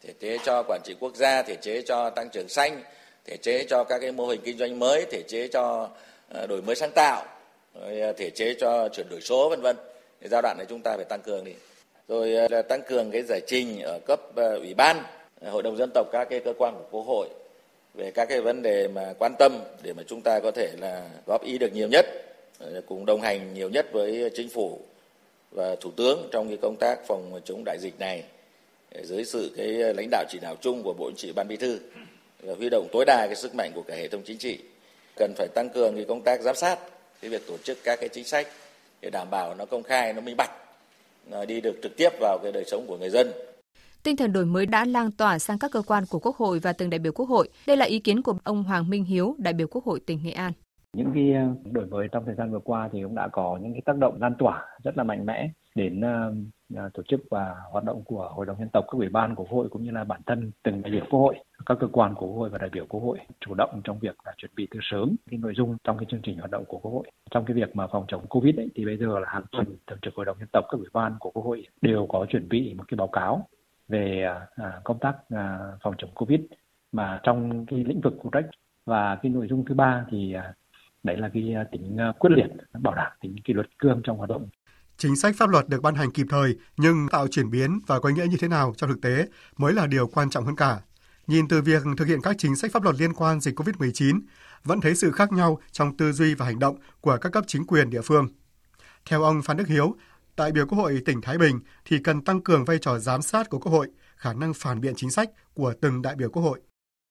thể 0.04 0.14
chế 0.20 0.38
cho 0.46 0.64
quản 0.68 0.82
trị 0.84 0.96
quốc 1.00 1.16
gia, 1.16 1.44
thể 1.44 1.56
chế 1.56 1.82
cho 1.82 2.10
tăng 2.10 2.30
trưởng 2.30 2.50
xanh, 2.50 2.82
thể 3.26 3.38
chế 3.38 3.66
cho 3.70 3.84
các 3.84 4.00
cái 4.00 4.12
mô 4.12 4.28
hình 4.28 4.42
kinh 4.44 4.58
doanh 4.58 4.80
mới, 4.80 5.06
thể 5.12 5.24
chế 5.28 5.48
cho 5.48 5.90
ờ, 6.30 6.48
đổi 6.48 6.62
mới 6.62 6.76
sáng 6.76 6.92
tạo, 6.96 7.26
ờ, 7.74 8.14
thể 8.14 8.30
chế 8.30 8.56
cho 8.60 8.90
chuyển 8.90 9.10
đổi 9.10 9.22
số 9.22 9.50
vân 9.50 9.62
vân. 9.62 9.76
Thì 10.26 10.30
giai 10.30 10.42
đoạn 10.42 10.58
này 10.58 10.66
chúng 10.70 10.82
ta 10.82 10.96
phải 10.96 11.06
tăng 11.06 11.22
cường 11.22 11.44
đi. 11.44 11.52
Rồi 12.08 12.36
ờ, 12.36 12.48
là 12.52 12.62
tăng 12.62 12.82
cường 12.88 13.12
cái 13.12 13.24
giải 13.28 13.42
trình 13.48 13.82
ở 13.82 14.00
cấp 14.06 14.20
ờ, 14.36 14.58
ủy 14.58 14.74
ban, 14.74 15.04
ờ, 15.42 15.52
hội 15.52 15.64
đồng 15.64 15.78
dân 15.78 15.90
tộc 15.94 16.08
các 16.12 16.28
cái 16.30 16.40
cơ 16.40 16.54
quan 16.58 16.76
của 16.76 16.86
Quốc 16.92 17.06
hội 17.08 17.28
về 17.94 18.12
các 18.12 18.26
cái 18.30 18.42
vấn 18.42 18.62
đề 18.62 18.88
mà 18.88 19.14
quan 19.20 19.34
tâm 19.40 19.60
để 19.84 19.94
mà 19.94 20.04
chúng 20.08 20.22
ta 20.22 20.40
có 20.40 20.52
thể 20.52 20.70
là 20.80 21.10
góp 21.26 21.44
ý 21.44 21.58
được 21.58 21.74
nhiều 21.74 21.88
nhất 21.88 22.06
cùng 22.86 23.06
đồng 23.06 23.22
hành 23.22 23.54
nhiều 23.54 23.70
nhất 23.70 23.86
với 23.92 24.32
chính 24.36 24.50
phủ 24.50 24.80
và 25.52 25.76
thủ 25.76 25.92
tướng 25.98 26.30
trong 26.32 26.48
cái 26.48 26.58
công 26.62 26.76
tác 26.80 27.00
phòng 27.08 27.42
chống 27.46 27.64
đại 27.66 27.78
dịch 27.80 28.00
này 28.00 28.24
dưới 29.04 29.26
sự 29.26 29.52
cái 29.58 29.68
lãnh 29.68 30.08
đạo 30.12 30.24
chỉ 30.30 30.40
đạo 30.42 30.56
chung 30.62 30.84
của 30.84 30.94
bộ 30.94 31.10
chính 31.10 31.18
trị 31.18 31.32
ban 31.36 31.48
bí 31.48 31.56
thư 31.58 31.80
và 32.44 32.54
huy 32.58 32.70
động 32.70 32.88
tối 32.92 33.06
đa 33.08 33.26
cái 33.26 33.36
sức 33.36 33.56
mạnh 33.56 33.72
của 33.76 33.84
cả 33.88 33.96
hệ 33.96 34.08
thống 34.08 34.22
chính 34.26 34.38
trị 34.38 34.60
cần 35.16 35.34
phải 35.38 35.48
tăng 35.56 35.70
cường 35.70 35.96
cái 35.96 36.06
công 36.08 36.22
tác 36.22 36.42
giám 36.42 36.56
sát 36.56 36.80
cái 37.22 37.32
việc 37.32 37.48
tổ 37.48 37.58
chức 37.58 37.78
các 37.84 38.00
cái 38.00 38.10
chính 38.10 38.26
sách 38.26 38.48
để 39.06 39.12
đảm 39.12 39.28
bảo 39.32 39.56
nó 39.56 39.66
công 39.66 39.84
khai 39.84 40.14
nó 40.14 40.22
minh 40.22 40.38
bạch 40.38 40.52
nó 41.32 41.46
đi 41.46 41.62
được 41.62 41.80
trực 41.84 41.98
tiếp 41.98 42.10
vào 42.20 42.40
cái 42.44 42.52
đời 42.52 42.64
sống 42.68 42.86
của 42.88 42.98
người 42.98 43.10
dân 43.10 43.28
Tinh 44.04 44.16
thần 44.16 44.34
đổi 44.34 44.46
mới 44.46 44.66
đã 44.66 44.86
lan 44.86 45.12
tỏa 45.12 45.40
sang 45.40 45.60
các 45.60 45.72
cơ 45.72 45.82
quan 45.88 46.04
của 46.10 46.20
Quốc 46.20 46.36
hội 46.36 46.60
và 46.60 46.74
từng 46.74 46.90
đại 46.90 47.00
biểu 47.00 47.12
Quốc 47.12 47.26
hội. 47.26 47.50
Đây 47.68 47.78
là 47.78 47.86
ý 47.86 48.00
kiến 48.00 48.22
của 48.22 48.38
ông 48.44 48.64
Hoàng 48.64 48.90
Minh 48.90 49.04
Hiếu, 49.06 49.36
đại 49.38 49.54
biểu 49.54 49.68
Quốc 49.68 49.84
hội 49.86 50.00
tỉnh 50.08 50.20
Nghệ 50.24 50.32
An. 50.32 50.52
Những 50.94 51.12
cái 51.14 51.34
ờ, 51.34 51.72
đổi 51.72 51.86
mới 51.86 52.08
trong 52.12 52.26
thời 52.26 52.36
gian 52.36 52.52
vừa 52.52 52.60
qua 52.60 52.90
thì 52.92 53.04
cũng 53.04 53.16
đã 53.16 53.28
có 53.32 53.60
những 53.62 53.74
cái 53.74 53.82
tác 53.86 53.98
động 53.98 54.18
lan 54.22 54.34
tỏa 54.40 54.66
rất 54.84 54.98
là 54.98 55.04
mạnh 55.04 55.26
mẽ 55.26 55.50
đến 55.76 56.00
uh, 56.00 56.36
À, 56.74 56.90
tổ 56.94 57.04
chức 57.04 57.22
và 57.32 57.56
hoạt 57.72 57.84
động 57.84 58.04
của 58.06 58.30
Hội 58.32 58.46
đồng 58.46 58.60
Nhân 58.60 58.70
tộc, 58.74 58.86
các 58.88 58.98
ủy 58.98 59.10
ban 59.10 59.36
của 59.36 59.46
hội 59.50 59.70
cũng 59.70 59.84
như 59.84 59.92
là 59.92 60.04
bản 60.04 60.22
thân 60.26 60.52
từng 60.64 60.82
đại 60.82 60.92
biểu 60.92 61.06
Quốc 61.10 61.20
hội, 61.20 61.36
các 61.66 61.78
cơ 61.80 61.88
quan 61.92 62.16
của 62.16 62.28
Quốc 62.28 62.38
hội 62.38 62.50
và 62.50 62.58
đại 62.58 62.70
biểu 62.70 62.86
Quốc 62.86 63.02
hội 63.02 63.20
chủ 63.40 63.54
động 63.54 63.82
trong 63.84 64.00
việc 64.00 64.16
là 64.26 64.34
chuẩn 64.38 64.52
bị 64.56 64.68
từ 64.72 64.80
sớm 64.84 65.16
cái 65.30 65.38
nội 65.38 65.54
dung 65.58 65.78
trong 65.84 65.98
cái 65.98 66.06
chương 66.10 66.22
trình 66.24 66.38
hoạt 66.38 66.52
động 66.52 66.66
của 66.68 66.78
Quốc 66.78 66.92
hội. 66.92 67.08
Trong 67.32 67.46
cái 67.46 67.56
việc 67.56 67.76
mà 67.76 67.88
phòng 67.88 68.06
chống 68.08 68.28
Covid 68.28 68.56
ấy, 68.56 68.70
thì 68.76 68.86
bây 68.86 68.98
giờ 68.98 69.20
là 69.20 69.30
hàng 69.30 69.44
tuần 69.52 69.66
thường 69.88 70.00
trực 70.02 70.16
Hội 70.16 70.26
đồng 70.26 70.38
Nhân 70.40 70.48
tộc, 70.54 70.66
các 70.70 70.78
ủy 70.78 70.88
ban 70.94 71.16
của 71.20 71.32
Quốc 71.32 71.46
hội 71.46 71.68
đều 71.82 72.06
có 72.10 72.26
chuẩn 72.30 72.50
bị 72.50 72.74
một 72.74 72.84
cái 72.88 72.96
báo 72.96 73.08
cáo 73.08 73.48
về 73.88 74.24
à, 74.24 74.48
à, 74.56 74.82
công 74.84 75.00
tác 75.00 75.16
phòng 75.84 75.94
chống 75.98 76.12
Covid 76.14 76.40
mà 76.92 77.20
trong 77.24 77.66
cái 77.66 77.84
lĩnh 77.84 78.02
vực 78.02 78.14
phụ 78.24 78.30
trách 78.34 78.46
và 78.86 79.16
cái 79.16 79.32
nội 79.32 79.48
dung 79.48 79.66
thứ 79.66 79.76
ba 79.76 80.06
thì 80.10 80.36
đấy 81.04 81.18
là 81.18 81.30
cái 81.34 81.56
tính 81.72 81.98
quyết 82.20 82.32
liệt 82.36 82.48
bảo 82.74 82.96
đảm 82.96 83.12
tính 83.22 83.36
kỷ 83.44 83.54
luật 83.54 83.68
cương 83.80 84.02
trong 84.04 84.18
hoạt 84.18 84.30
động 84.30 84.48
chính 84.98 85.16
sách 85.16 85.36
pháp 85.38 85.50
luật 85.50 85.70
được 85.70 85.82
ban 85.82 85.96
hành 85.96 86.12
kịp 86.12 86.26
thời 86.30 86.56
nhưng 86.78 87.08
tạo 87.12 87.28
chuyển 87.28 87.52
biến 87.52 87.80
và 87.88 88.00
có 88.00 88.10
ý 88.10 88.16
nghĩa 88.16 88.28
như 88.28 88.38
thế 88.40 88.48
nào 88.48 88.74
trong 88.78 88.90
thực 88.90 89.02
tế 89.02 89.28
mới 89.58 89.74
là 89.74 89.88
điều 89.88 90.08
quan 90.08 90.30
trọng 90.30 90.46
hơn 90.46 90.56
cả. 90.56 90.80
Nhìn 91.28 91.48
từ 91.48 91.62
việc 91.62 91.82
thực 91.98 92.08
hiện 92.08 92.22
các 92.24 92.36
chính 92.38 92.56
sách 92.56 92.72
pháp 92.72 92.84
luật 92.84 92.96
liên 93.00 93.14
quan 93.14 93.40
dịch 93.40 93.60
COVID-19, 93.60 94.20
vẫn 94.64 94.82
thấy 94.82 94.96
sự 94.96 95.12
khác 95.12 95.32
nhau 95.32 95.60
trong 95.72 95.98
tư 95.98 96.12
duy 96.12 96.36
và 96.36 96.46
hành 96.46 96.60
động 96.60 96.78
của 97.02 97.18
các 97.22 97.30
cấp 97.30 97.44
chính 97.48 97.66
quyền 97.68 97.90
địa 97.90 98.02
phương. 98.02 98.28
Theo 99.10 99.24
ông 99.24 99.42
Phan 99.42 99.58
Đức 99.58 99.68
Hiếu, 99.68 99.96
đại 100.38 100.52
biểu 100.52 100.66
Quốc 100.68 100.78
hội 100.78 101.02
tỉnh 101.06 101.22
Thái 101.22 101.38
Bình 101.38 101.60
thì 101.86 101.98
cần 102.04 102.22
tăng 102.22 102.42
cường 102.42 102.66
vai 102.66 102.78
trò 102.78 103.00
giám 103.00 103.22
sát 103.22 103.50
của 103.50 103.60
Quốc 103.60 103.72
hội, 103.72 103.88
khả 104.16 104.34
năng 104.34 104.54
phản 104.56 104.82
biện 104.82 104.94
chính 104.96 105.10
sách 105.10 105.30
của 105.54 105.74
từng 105.82 106.02
đại 106.02 106.16
biểu 106.16 106.30
Quốc 106.30 106.44
hội. 106.44 106.62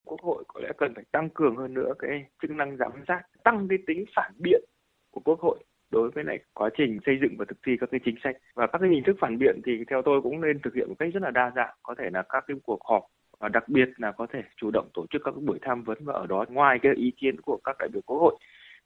Quốc 0.07 0.21
hội 0.23 0.45
có 0.49 0.61
lẽ 0.61 0.69
cần 0.79 0.93
phải 0.95 1.05
tăng 1.13 1.29
cường 1.35 1.57
hơn 1.57 1.75
nữa 1.75 1.93
cái 1.99 2.11
chức 2.43 2.51
năng 2.51 2.77
giám 2.77 2.93
sát, 3.09 3.23
tăng 3.45 3.67
cái 3.69 3.79
tính 3.87 4.05
phản 4.17 4.33
biện 4.39 4.65
của 5.11 5.21
Quốc 5.25 5.41
hội 5.41 5.65
đối 5.95 6.11
với 6.11 6.25
lại 6.25 6.39
quá 6.55 6.71
trình 6.77 6.99
xây 7.07 7.19
dựng 7.21 7.35
và 7.39 7.45
thực 7.49 7.59
thi 7.67 7.73
các 7.81 7.89
cái 7.91 8.01
chính 8.05 8.17
sách. 8.25 8.37
Và 8.55 8.67
các 8.67 8.79
cái 8.79 8.91
hình 8.91 9.05
thức 9.05 9.17
phản 9.21 9.39
biện 9.39 9.61
thì 9.65 9.73
theo 9.91 10.03
tôi 10.03 10.23
cũng 10.23 10.41
nên 10.41 10.59
thực 10.63 10.75
hiện 10.75 10.89
một 10.89 10.95
cách 10.99 11.11
rất 11.15 11.23
là 11.23 11.31
đa 11.31 11.53
dạng. 11.57 11.75
Có 11.83 11.95
thể 11.99 12.11
là 12.13 12.23
các 12.29 12.45
cái 12.47 12.57
cuộc 12.67 12.81
họp, 12.85 13.03
và 13.39 13.49
đặc 13.49 13.69
biệt 13.69 13.89
là 13.97 14.13
có 14.13 14.27
thể 14.33 14.43
chủ 14.57 14.71
động 14.71 14.89
tổ 14.95 15.07
chức 15.11 15.23
các 15.25 15.35
buổi 15.47 15.59
tham 15.63 15.83
vấn, 15.83 15.99
và 16.01 16.15
ở 16.15 16.27
đó 16.27 16.45
ngoài 16.49 16.79
cái 16.83 16.93
ý 16.95 17.13
kiến 17.17 17.41
của 17.41 17.59
các 17.65 17.77
đại 17.79 17.89
biểu 17.93 18.03
quốc 18.07 18.19
hội, 18.19 18.37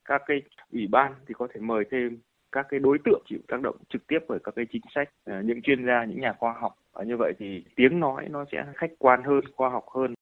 các 0.04 0.22
cái 0.26 0.42
ủy 0.72 0.86
ban 0.90 1.12
thì 1.26 1.34
có 1.38 1.48
thể 1.54 1.60
mời 1.60 1.84
thêm 1.90 2.18
các 2.52 2.66
cái 2.68 2.80
đối 2.80 2.98
tượng 3.04 3.22
chịu 3.26 3.38
tác 3.48 3.60
động 3.62 3.76
trực 3.88 4.06
tiếp 4.06 4.18
bởi 4.28 4.38
các 4.44 4.54
cái 4.56 4.66
chính 4.72 4.82
sách 4.94 5.08
ờ, 5.24 5.42
những 5.42 5.62
chuyên 5.62 5.86
gia, 5.86 6.04
những 6.04 6.20
nhà 6.20 6.32
khoa 6.38 6.52
học. 6.60 6.72
Và 6.92 7.04
như 7.04 7.16
vậy 7.16 7.32
thì 7.38 7.64
tiếng 7.76 8.00
nói 8.00 8.26
nó 8.30 8.44
sẽ 8.52 8.64
khách 8.74 8.90
quan 8.98 9.22
hơn, 9.22 9.40
khoa 9.54 9.68
học 9.68 9.84
hơn 9.94 10.14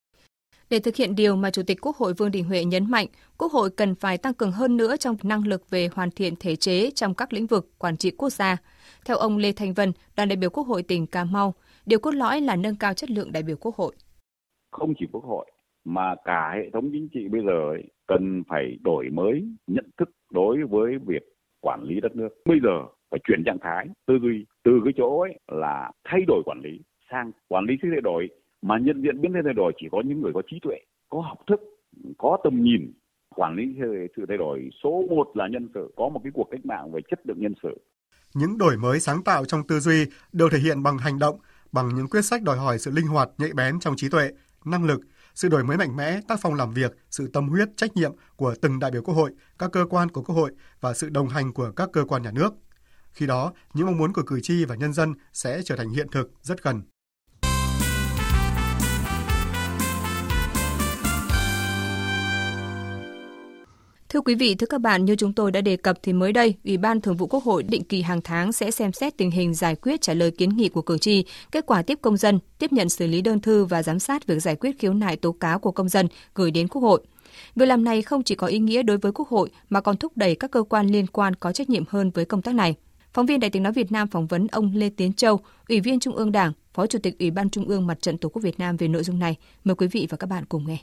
để 0.71 0.79
thực 0.79 0.97
hiện 0.97 1.15
điều 1.15 1.37
mà 1.37 1.51
Chủ 1.51 1.63
tịch 1.67 1.79
Quốc 1.81 1.97
hội 1.97 2.15
Vương 2.15 2.31
Đình 2.31 2.45
Huệ 2.45 2.65
nhấn 2.65 2.91
mạnh, 2.91 3.07
Quốc 3.39 3.53
hội 3.53 3.71
cần 3.77 3.95
phải 3.95 4.19
tăng 4.19 4.35
cường 4.35 4.53
hơn 4.53 4.77
nữa 4.77 4.97
trong 4.97 5.17
năng 5.23 5.47
lực 5.47 5.71
về 5.71 5.89
hoàn 5.93 6.11
thiện 6.11 6.35
thể 6.41 6.57
chế 6.57 6.91
trong 6.91 7.15
các 7.15 7.33
lĩnh 7.33 7.47
vực 7.47 7.79
quản 7.79 7.97
trị 7.97 8.11
quốc 8.11 8.31
gia. 8.31 8.57
Theo 9.05 9.17
ông 9.17 9.37
Lê 9.39 9.53
Thanh 9.53 9.73
Vân, 9.73 9.93
đoàn 10.17 10.29
đại 10.29 10.37
biểu 10.37 10.51
Quốc 10.51 10.67
hội 10.67 10.83
tỉnh 10.83 11.07
Cà 11.07 11.25
Mau, 11.25 11.55
điều 11.87 11.99
cốt 11.99 12.15
lõi 12.15 12.41
là 12.41 12.57
nâng 12.57 12.77
cao 12.77 12.95
chất 12.95 13.11
lượng 13.11 13.33
đại 13.33 13.43
biểu 13.43 13.57
Quốc 13.61 13.77
hội. 13.77 13.95
Không 14.71 14.95
chỉ 14.99 15.07
Quốc 15.13 15.25
hội 15.25 15.47
mà 15.85 16.15
cả 16.25 16.53
hệ 16.55 16.71
thống 16.73 16.91
chính 16.93 17.09
trị 17.15 17.29
bây 17.29 17.41
giờ 17.47 17.69
ấy, 17.73 17.83
cần 18.07 18.43
phải 18.49 18.79
đổi 18.83 19.09
mới 19.13 19.45
nhận 19.67 19.91
thức 19.99 20.11
đối 20.31 20.57
với 20.71 20.93
việc 21.07 21.23
quản 21.61 21.83
lý 21.83 22.01
đất 22.01 22.17
nước. 22.17 22.29
Bây 22.45 22.59
giờ 22.63 22.87
phải 23.11 23.21
chuyển 23.29 23.43
trạng 23.47 23.59
thái 23.63 23.87
tư 24.07 24.15
duy 24.23 24.47
từ 24.65 24.73
cái 24.85 24.93
chỗ 24.97 25.21
ấy 25.21 25.39
là 25.49 25.91
thay 26.05 26.21
đổi 26.27 26.43
quản 26.47 26.61
lý 26.61 26.81
sang 27.11 27.33
quản 27.49 27.65
lý 27.65 27.75
sẽ 27.83 27.89
thay 27.93 28.01
đổi 28.01 28.29
mà 28.63 28.79
nhận 28.79 29.03
diện 29.03 29.21
biến 29.21 29.33
thay 29.33 29.43
thay 29.45 29.55
đổi 29.55 29.73
chỉ 29.81 29.87
có 29.93 30.03
những 30.07 30.21
người 30.21 30.33
có 30.35 30.43
trí 30.51 30.59
tuệ, 30.63 30.77
có 31.09 31.21
học 31.21 31.39
thức, 31.47 31.61
có 32.19 32.39
tầm 32.45 32.63
nhìn, 32.63 32.93
quản 33.37 33.57
lý 33.57 33.65
sự 34.17 34.25
thay 34.29 34.39
đổi. 34.39 34.71
Số 34.83 35.03
một 35.11 35.29
là 35.35 35.49
nhân 35.51 35.69
sự, 35.75 35.93
có 35.97 36.09
một 36.09 36.21
cái 36.25 36.33
cuộc 36.35 36.49
cách 36.51 36.67
mạng 36.67 36.93
về 36.93 37.01
chất 37.11 37.21
lượng 37.25 37.41
nhân 37.41 37.55
sự. 37.63 37.81
Những 38.35 38.59
đổi 38.59 38.77
mới 38.77 39.01
sáng 39.01 39.23
tạo 39.25 39.45
trong 39.45 39.67
tư 39.69 39.81
duy 39.81 40.05
đều 40.33 40.49
thể 40.49 40.59
hiện 40.59 40.83
bằng 40.83 40.99
hành 40.99 41.19
động, 41.19 41.39
bằng 41.73 41.89
những 41.95 42.09
quyết 42.09 42.23
sách 42.23 42.43
đòi 42.43 42.57
hỏi 42.57 42.79
sự 42.79 42.91
linh 42.91 43.07
hoạt, 43.07 43.29
nhạy 43.39 43.51
bén 43.55 43.81
trong 43.81 43.95
trí 43.97 44.09
tuệ, 44.09 44.31
năng 44.65 44.85
lực, 44.85 45.01
sự 45.35 45.49
đổi 45.49 45.65
mới 45.65 45.77
mạnh 45.77 45.97
mẽ, 45.97 46.21
tác 46.29 46.39
phong 46.43 46.55
làm 46.55 46.73
việc, 46.73 46.97
sự 47.11 47.31
tâm 47.33 47.49
huyết, 47.49 47.69
trách 47.77 47.97
nhiệm 47.97 48.13
của 48.37 48.55
từng 48.63 48.79
đại 48.79 48.91
biểu 48.91 49.03
quốc 49.03 49.15
hội, 49.15 49.31
các 49.59 49.71
cơ 49.73 49.87
quan 49.91 50.09
của 50.09 50.23
quốc 50.23 50.35
hội 50.35 50.51
và 50.81 50.95
sự 50.95 51.09
đồng 51.09 51.29
hành 51.29 51.53
của 51.53 51.73
các 51.77 51.89
cơ 51.93 52.05
quan 52.05 52.23
nhà 52.23 52.31
nước. 52.35 52.55
Khi 53.13 53.27
đó, 53.27 53.53
những 53.75 53.87
mong 53.87 53.99
muốn 53.99 54.13
của 54.13 54.23
cử 54.27 54.41
tri 54.43 54.65
và 54.65 54.75
nhân 54.75 54.93
dân 54.93 55.15
sẽ 55.33 55.63
trở 55.65 55.77
thành 55.77 55.91
hiện 55.91 56.07
thực 56.13 56.33
rất 56.43 56.63
gần. 56.63 56.83
Thưa 64.17 64.21
quý 64.21 64.35
vị, 64.35 64.55
thưa 64.55 64.67
các 64.67 64.81
bạn, 64.81 65.05
như 65.05 65.17
chúng 65.17 65.33
tôi 65.33 65.53
đã 65.53 65.61
đề 65.61 65.77
cập 65.77 65.99
thì 66.03 66.13
mới 66.13 66.33
đây, 66.33 66.55
Ủy 66.65 66.77
ban 66.77 67.01
Thường 67.01 67.17
vụ 67.17 67.27
Quốc 67.27 67.45
hội 67.45 67.63
định 67.63 67.85
kỳ 67.85 68.03
hàng 68.03 68.21
tháng 68.25 68.53
sẽ 68.53 68.71
xem 68.71 68.93
xét 68.93 69.17
tình 69.17 69.31
hình 69.31 69.55
giải 69.55 69.75
quyết 69.75 70.01
trả 70.01 70.15
lời 70.15 70.31
kiến 70.31 70.49
nghị 70.57 70.69
của 70.69 70.83
cử 70.83 70.99
tri, 70.99 71.25
kết 71.53 71.67
quả 71.67 71.83
tiếp 71.83 71.99
công 72.03 72.17
dân, 72.17 72.39
tiếp 72.59 72.73
nhận 72.73 72.89
xử 72.89 73.07
lý 73.07 73.21
đơn 73.21 73.41
thư 73.41 73.65
và 73.65 73.83
giám 73.83 73.99
sát 73.99 74.27
việc 74.27 74.41
giải 74.41 74.57
quyết 74.57 74.79
khiếu 74.79 74.95
nại 74.95 75.17
tố 75.17 75.33
cáo 75.33 75.59
của 75.59 75.71
công 75.71 75.89
dân 75.89 76.09
gửi 76.35 76.51
đến 76.51 76.69
Quốc 76.69 76.83
hội. 76.83 77.03
Việc 77.57 77.67
làm 77.67 77.85
này 77.85 78.03
không 78.03 78.23
chỉ 78.23 78.35
có 78.35 78.47
ý 78.47 78.59
nghĩa 78.59 78.83
đối 78.83 78.99
với 78.99 79.13
Quốc 79.13 79.29
hội 79.29 79.51
mà 79.69 79.81
còn 79.81 79.97
thúc 79.97 80.13
đẩy 80.17 80.35
các 80.35 80.51
cơ 80.51 80.63
quan 80.63 80.87
liên 80.87 81.07
quan 81.07 81.35
có 81.35 81.53
trách 81.53 81.71
nhiệm 81.71 81.85
hơn 81.89 82.11
với 82.11 82.25
công 82.25 82.43
tác 82.43 82.55
này. 82.55 82.75
Phóng 83.13 83.27
viên 83.27 83.41
Đài 83.41 83.51
tiếng 83.51 83.63
nói 83.63 83.73
Việt 83.73 83.93
Nam 83.93 84.09
phỏng 84.09 84.27
vấn 84.27 84.47
ông 84.47 84.73
Lê 84.75 84.91
Tiến 84.91 85.13
Châu, 85.13 85.41
Ủy 85.69 85.81
viên 85.81 86.01
Trung 86.01 86.17
ương 86.17 86.33
Đảng, 86.33 86.53
Phó 86.75 86.87
Chủ 86.87 86.99
tịch 87.03 87.19
Ủy 87.19 87.31
ban 87.31 87.51
Trung 87.51 87.69
ương 87.69 87.87
Mặt 87.87 88.03
trận 88.03 88.19
Tổ 88.19 88.29
quốc 88.29 88.43
Việt 88.43 88.59
Nam 88.59 88.77
về 88.77 88.89
nội 88.89 89.05
dung 89.05 89.19
này. 89.19 89.37
Mời 89.65 89.75
quý 89.75 89.87
vị 89.87 90.07
và 90.11 90.17
các 90.17 90.27
bạn 90.27 90.45
cùng 90.45 90.67
nghe. 90.67 90.79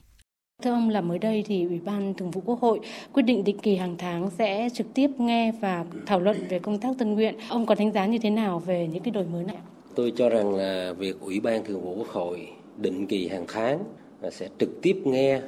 Thưa 0.64 0.72
ông, 0.72 0.90
là 0.90 1.02
mới 1.02 1.20
đây 1.20 1.44
thì 1.48 1.66
Ủy 1.66 1.80
ban 1.86 2.14
Thường 2.14 2.32
vụ 2.32 2.42
Quốc 2.46 2.60
hội 2.60 2.80
quyết 3.14 3.24
định 3.24 3.44
định 3.44 3.58
kỳ 3.58 3.76
hàng 3.76 3.96
tháng 3.98 4.30
sẽ 4.30 4.70
trực 4.74 4.94
tiếp 4.94 5.10
nghe 5.18 5.52
và 5.52 5.86
thảo 6.06 6.20
luận 6.20 6.38
về 6.50 6.60
công 6.60 6.78
tác 6.78 6.90
tân 6.98 7.14
nguyện. 7.14 7.36
Ông 7.50 7.66
có 7.66 7.76
đánh 7.76 7.92
giá 7.92 8.06
như 8.06 8.18
thế 8.18 8.30
nào 8.30 8.60
về 8.60 8.88
những 8.94 9.04
cái 9.04 9.12
đổi 9.12 9.24
mới 9.34 9.44
này? 9.44 9.56
Tôi 9.96 10.14
cho 10.16 10.30
rằng 10.30 10.56
là 10.56 10.94
việc 10.98 11.20
Ủy 11.20 11.40
ban 11.40 11.64
Thường 11.64 11.82
vụ 11.82 11.96
Quốc 11.98 12.08
hội 12.08 12.48
định 12.78 13.08
kỳ 13.08 13.28
hàng 13.28 13.46
tháng 13.48 13.80
sẽ 14.32 14.50
trực 14.58 14.82
tiếp 14.82 14.98
nghe 15.06 15.42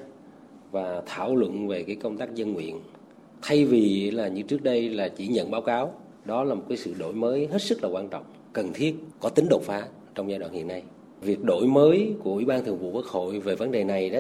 và 0.72 1.02
thảo 1.06 1.36
luận 1.36 1.68
về 1.68 1.84
cái 1.84 1.96
công 1.96 2.18
tác 2.18 2.36
dân 2.36 2.54
nguyện, 2.54 2.80
thay 3.42 3.66
vì 3.66 4.12
là 4.12 4.28
như 4.28 4.42
trước 4.42 4.64
đây 4.64 4.90
là 4.90 5.08
chỉ 5.08 5.28
nhận 5.28 5.52
báo 5.52 5.62
cáo 5.62 5.94
đó 6.26 6.44
là 6.44 6.56
một 6.56 6.64
cái 6.70 6.78
sự 6.78 6.94
đổi 7.00 7.14
mới 7.14 7.48
hết 7.48 7.62
sức 7.62 7.84
là 7.84 7.90
quan 7.90 8.10
trọng, 8.10 8.24
cần 8.54 8.74
thiết, 8.74 8.96
có 9.20 9.30
tính 9.30 9.46
đột 9.50 9.62
phá 9.64 9.88
trong 10.16 10.30
giai 10.30 10.40
đoạn 10.40 10.54
hiện 10.54 10.68
nay 10.68 10.84
việc 11.22 11.44
đổi 11.44 11.68
mới 11.68 12.14
của 12.24 12.32
ủy 12.32 12.46
ban 12.46 12.66
thường 12.66 12.78
vụ 12.78 12.92
quốc 12.92 13.06
hội 13.06 13.40
về 13.40 13.56
vấn 13.56 13.72
đề 13.72 13.84
này 13.84 14.10
đó 14.10 14.20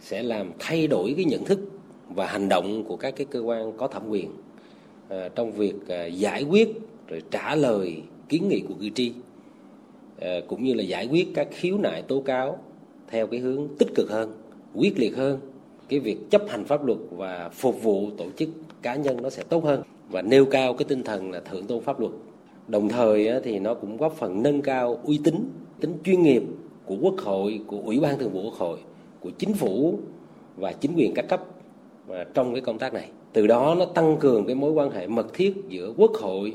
sẽ 0.00 0.22
làm 0.22 0.52
thay 0.58 0.86
đổi 0.86 1.14
cái 1.16 1.24
nhận 1.24 1.44
thức 1.44 1.60
và 2.08 2.26
hành 2.26 2.48
động 2.48 2.84
của 2.84 2.96
các 2.96 3.16
cái 3.16 3.26
cơ 3.30 3.40
quan 3.40 3.72
có 3.76 3.88
thẩm 3.88 4.08
quyền 4.08 4.30
à, 5.08 5.28
trong 5.34 5.52
việc 5.52 5.74
à, 5.88 6.06
giải 6.06 6.42
quyết 6.42 6.68
rồi 7.08 7.22
trả 7.30 7.54
lời 7.54 8.02
kiến 8.28 8.48
nghị 8.48 8.60
của 8.68 8.74
cử 8.80 8.88
tri 8.94 9.12
à, 10.20 10.40
cũng 10.48 10.64
như 10.64 10.74
là 10.74 10.82
giải 10.82 11.06
quyết 11.06 11.28
các 11.34 11.48
khiếu 11.50 11.78
nại 11.78 12.02
tố 12.02 12.20
cáo 12.20 12.58
theo 13.08 13.26
cái 13.26 13.40
hướng 13.40 13.68
tích 13.78 13.88
cực 13.94 14.10
hơn 14.10 14.32
quyết 14.74 14.98
liệt 14.98 15.16
hơn. 15.16 15.38
Cái 15.88 16.00
việc 16.00 16.30
chấp 16.30 16.42
hành 16.48 16.64
pháp 16.64 16.84
luật 16.84 16.98
và 17.10 17.48
phục 17.48 17.82
vụ 17.82 18.10
tổ 18.16 18.24
chức 18.36 18.48
cá 18.82 18.94
nhân 18.94 19.22
nó 19.22 19.30
sẽ 19.30 19.42
tốt 19.42 19.64
hơn 19.64 19.82
và 20.10 20.22
nêu 20.22 20.44
cao 20.44 20.74
cái 20.74 20.84
tinh 20.88 21.02
thần 21.02 21.30
là 21.30 21.40
thượng 21.40 21.66
tôn 21.66 21.82
pháp 21.84 22.00
luật. 22.00 22.12
Đồng 22.68 22.88
thời 22.88 23.40
thì 23.44 23.58
nó 23.58 23.74
cũng 23.74 23.96
góp 23.96 24.16
phần 24.16 24.42
nâng 24.42 24.62
cao 24.62 25.00
uy 25.04 25.20
tín 25.24 25.34
tính 25.80 25.92
chuyên 26.04 26.22
nghiệp 26.22 26.42
của 26.84 26.96
quốc 27.00 27.14
hội 27.18 27.60
của 27.66 27.78
ủy 27.84 28.00
ban 28.00 28.18
thường 28.18 28.32
vụ 28.32 28.42
quốc 28.42 28.54
hội 28.54 28.78
của 29.20 29.30
chính 29.30 29.54
phủ 29.54 29.98
và 30.56 30.72
chính 30.72 30.94
quyền 30.96 31.14
các 31.14 31.28
cấp 31.28 31.44
à, 32.10 32.24
trong 32.34 32.54
cái 32.54 32.60
công 32.60 32.78
tác 32.78 32.94
này 32.94 33.10
từ 33.32 33.46
đó 33.46 33.74
nó 33.78 33.84
tăng 33.84 34.16
cường 34.16 34.46
cái 34.46 34.54
mối 34.54 34.72
quan 34.72 34.90
hệ 34.90 35.06
mật 35.06 35.26
thiết 35.34 35.54
giữa 35.68 35.92
quốc 35.96 36.12
hội, 36.14 36.52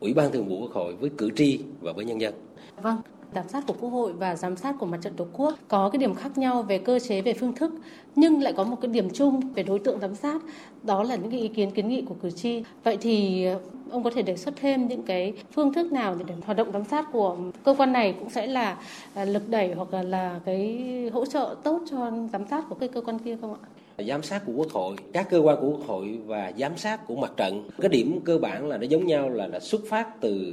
ủy 0.00 0.14
ban 0.14 0.32
thường 0.32 0.48
vụ 0.48 0.60
quốc 0.60 0.72
hội 0.72 0.94
với 0.94 1.10
cử 1.18 1.30
tri 1.36 1.60
và 1.80 1.92
với 1.92 2.04
nhân 2.04 2.20
dân 2.20 2.34
vâng 2.82 2.96
giám 3.34 3.48
sát 3.48 3.64
của 3.66 3.74
Quốc 3.80 3.90
hội 3.90 4.12
và 4.12 4.36
giám 4.36 4.56
sát 4.56 4.74
của 4.78 4.86
Mặt 4.86 4.98
trận 5.02 5.14
Tổ 5.16 5.26
quốc 5.32 5.54
có 5.68 5.90
cái 5.90 5.98
điểm 5.98 6.14
khác 6.14 6.38
nhau 6.38 6.62
về 6.62 6.78
cơ 6.78 6.98
chế, 6.98 7.22
về 7.22 7.34
phương 7.34 7.52
thức, 7.52 7.72
nhưng 8.16 8.42
lại 8.42 8.52
có 8.52 8.64
một 8.64 8.76
cái 8.80 8.90
điểm 8.90 9.08
chung 9.10 9.40
về 9.54 9.62
đối 9.62 9.78
tượng 9.78 10.00
giám 10.00 10.14
sát, 10.14 10.42
đó 10.82 11.02
là 11.02 11.16
những 11.16 11.30
cái 11.30 11.40
ý 11.40 11.48
kiến 11.48 11.70
kiến 11.70 11.88
nghị 11.88 12.02
của 12.02 12.14
cử 12.22 12.30
tri. 12.30 12.62
Vậy 12.84 12.98
thì 13.00 13.46
ông 13.90 14.02
có 14.02 14.10
thể 14.10 14.22
đề 14.22 14.36
xuất 14.36 14.54
thêm 14.56 14.88
những 14.88 15.02
cái 15.02 15.32
phương 15.52 15.72
thức 15.72 15.92
nào 15.92 16.16
để 16.26 16.34
hoạt 16.44 16.56
động 16.56 16.72
giám 16.72 16.84
sát 16.84 17.06
của 17.12 17.36
cơ 17.64 17.74
quan 17.78 17.92
này 17.92 18.14
cũng 18.18 18.30
sẽ 18.30 18.46
là 18.46 18.78
à, 19.14 19.24
lực 19.24 19.48
đẩy 19.48 19.72
hoặc 19.72 19.94
là, 19.94 20.02
là 20.02 20.40
cái 20.44 20.80
hỗ 21.12 21.26
trợ 21.26 21.56
tốt 21.62 21.80
cho 21.90 22.10
giám 22.32 22.44
sát 22.50 22.64
của 22.68 22.74
cái 22.74 22.88
cơ 22.88 23.00
quan 23.00 23.18
kia 23.18 23.36
không 23.40 23.54
ạ? 23.54 23.60
giám 24.04 24.22
sát 24.22 24.42
của 24.46 24.52
quốc 24.56 24.68
hội 24.70 24.96
các 25.12 25.30
cơ 25.30 25.38
quan 25.38 25.56
của 25.60 25.68
quốc 25.68 25.86
hội 25.86 26.18
và 26.26 26.52
giám 26.58 26.76
sát 26.76 27.06
của 27.06 27.16
mặt 27.16 27.32
trận. 27.36 27.70
Cái 27.80 27.88
điểm 27.88 28.20
cơ 28.24 28.38
bản 28.38 28.68
là 28.68 28.76
nó 28.76 28.82
giống 28.82 29.06
nhau 29.06 29.28
là 29.28 29.46
là 29.46 29.60
xuất 29.60 29.80
phát 29.88 30.20
từ 30.20 30.52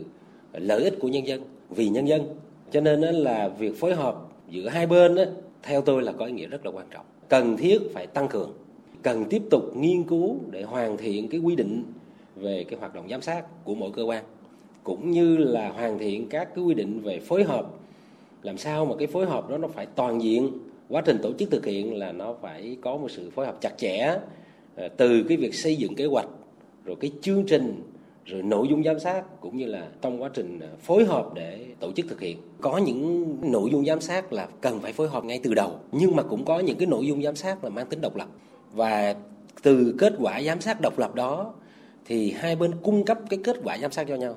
lợi 0.54 0.84
ích 0.84 0.94
của 1.00 1.08
nhân 1.08 1.28
dân 1.28 1.42
vì 1.70 1.90
nhân 1.90 2.08
dân. 2.08 2.22
Cho 2.72 2.82
nên 2.82 3.02
là 3.02 3.48
việc 3.48 3.80
phối 3.80 3.96
hợp 3.96 4.16
giữa 4.50 4.70
hai 4.70 4.88
bên 4.88 5.18
theo 5.64 5.82
tôi 5.82 6.02
là 6.02 6.12
có 6.12 6.26
ý 6.26 6.32
nghĩa 6.32 6.48
rất 6.48 6.66
là 6.66 6.72
quan 6.72 6.86
trọng. 6.92 7.06
Cần 7.30 7.58
thiết 7.58 7.80
phải 7.94 8.08
tăng 8.08 8.28
cường 8.28 8.54
cần 9.06 9.26
tiếp 9.30 9.42
tục 9.52 9.78
nghiên 9.78 10.04
cứu 10.04 10.38
để 10.52 10.64
hoàn 10.64 10.98
thiện 10.98 11.28
cái 11.28 11.40
quy 11.40 11.56
định 11.56 11.84
về 12.36 12.64
cái 12.64 12.80
hoạt 12.80 12.94
động 12.94 13.10
giám 13.10 13.22
sát 13.22 13.64
của 13.64 13.76
mỗi 13.76 13.92
cơ 13.92 14.04
quan, 14.04 14.24
cũng 14.84 15.12
như 15.12 15.38
là 15.38 15.70
hoàn 15.70 16.00
thiện 16.00 16.30
các 16.30 16.56
cái 16.56 16.64
quy 16.64 16.74
định 16.74 17.02
về 17.02 17.20
phối 17.20 17.44
hợp. 17.44 17.68
Làm 18.44 18.58
sao 18.58 18.86
mà 18.86 18.96
cái 18.96 19.08
phối 19.08 19.26
hợp 19.26 19.50
đó 19.50 19.58
nó 19.58 19.68
phải 19.68 19.86
toàn 19.86 20.22
diện, 20.22 20.52
quá 20.90 21.02
trình 21.06 21.18
tổ 21.22 21.34
chức 21.40 21.52
thực 21.52 21.66
hiện 21.66 21.96
là 21.96 22.12
nó 22.12 22.34
phải 22.42 22.78
có 22.82 22.98
một 22.98 23.12
sự 23.12 23.30
phối 23.30 23.46
hợp 23.46 23.62
chặt 23.62 23.78
chẽ 23.78 24.18
ờ, 24.76 24.88
từ 24.88 25.24
cái 25.24 25.38
việc 25.38 25.56
xây 25.56 25.76
dựng 25.76 25.96
kế 25.96 26.06
hoạch, 26.06 26.28
rồi 26.86 26.96
cái 27.00 27.12
chương 27.22 27.46
trình, 27.46 27.84
rồi 28.26 28.44
nội 28.44 28.68
dung 28.70 28.84
giám 28.84 29.00
sát, 29.00 29.42
cũng 29.42 29.58
như 29.58 29.66
là 29.66 29.88
trong 30.02 30.22
quá 30.22 30.30
trình 30.34 30.60
ờ, 30.60 30.68
phối 30.82 31.06
hợp 31.06 31.34
để 31.34 31.66
tổ 31.80 31.92
chức 31.92 32.06
thực 32.10 32.22
hiện. 32.22 32.38
Có 32.62 32.78
những 32.78 33.36
nội 33.42 33.70
dung 33.72 33.86
giám 33.86 34.02
sát 34.02 34.34
là 34.34 34.48
cần 34.62 34.80
phải 34.80 34.94
phối 34.94 35.08
hợp 35.08 35.26
ngay 35.26 35.40
từ 35.44 35.54
đầu, 35.54 35.80
nhưng 35.92 36.16
mà 36.16 36.24
cũng 36.24 36.46
có 36.46 36.60
những 36.60 36.78
cái 36.78 36.88
nội 36.88 37.08
dung 37.08 37.24
giám 37.24 37.36
sát 37.36 37.64
là 37.64 37.70
mang 37.70 37.88
tính 37.88 38.02
độc 38.02 38.16
lập. 38.16 38.28
Và 38.74 39.16
từ 39.64 39.96
kết 39.98 40.14
quả 40.20 40.42
giám 40.42 40.62
sát 40.62 40.82
độc 40.82 41.00
lập 41.00 41.16
đó 41.16 41.54
thì 42.06 42.32
hai 42.32 42.56
bên 42.56 42.72
cung 42.84 43.06
cấp 43.06 43.20
cái 43.30 43.40
kết 43.44 43.56
quả 43.64 43.78
giám 43.82 43.92
sát 43.92 44.06
cho 44.08 44.16
nhau. 44.16 44.36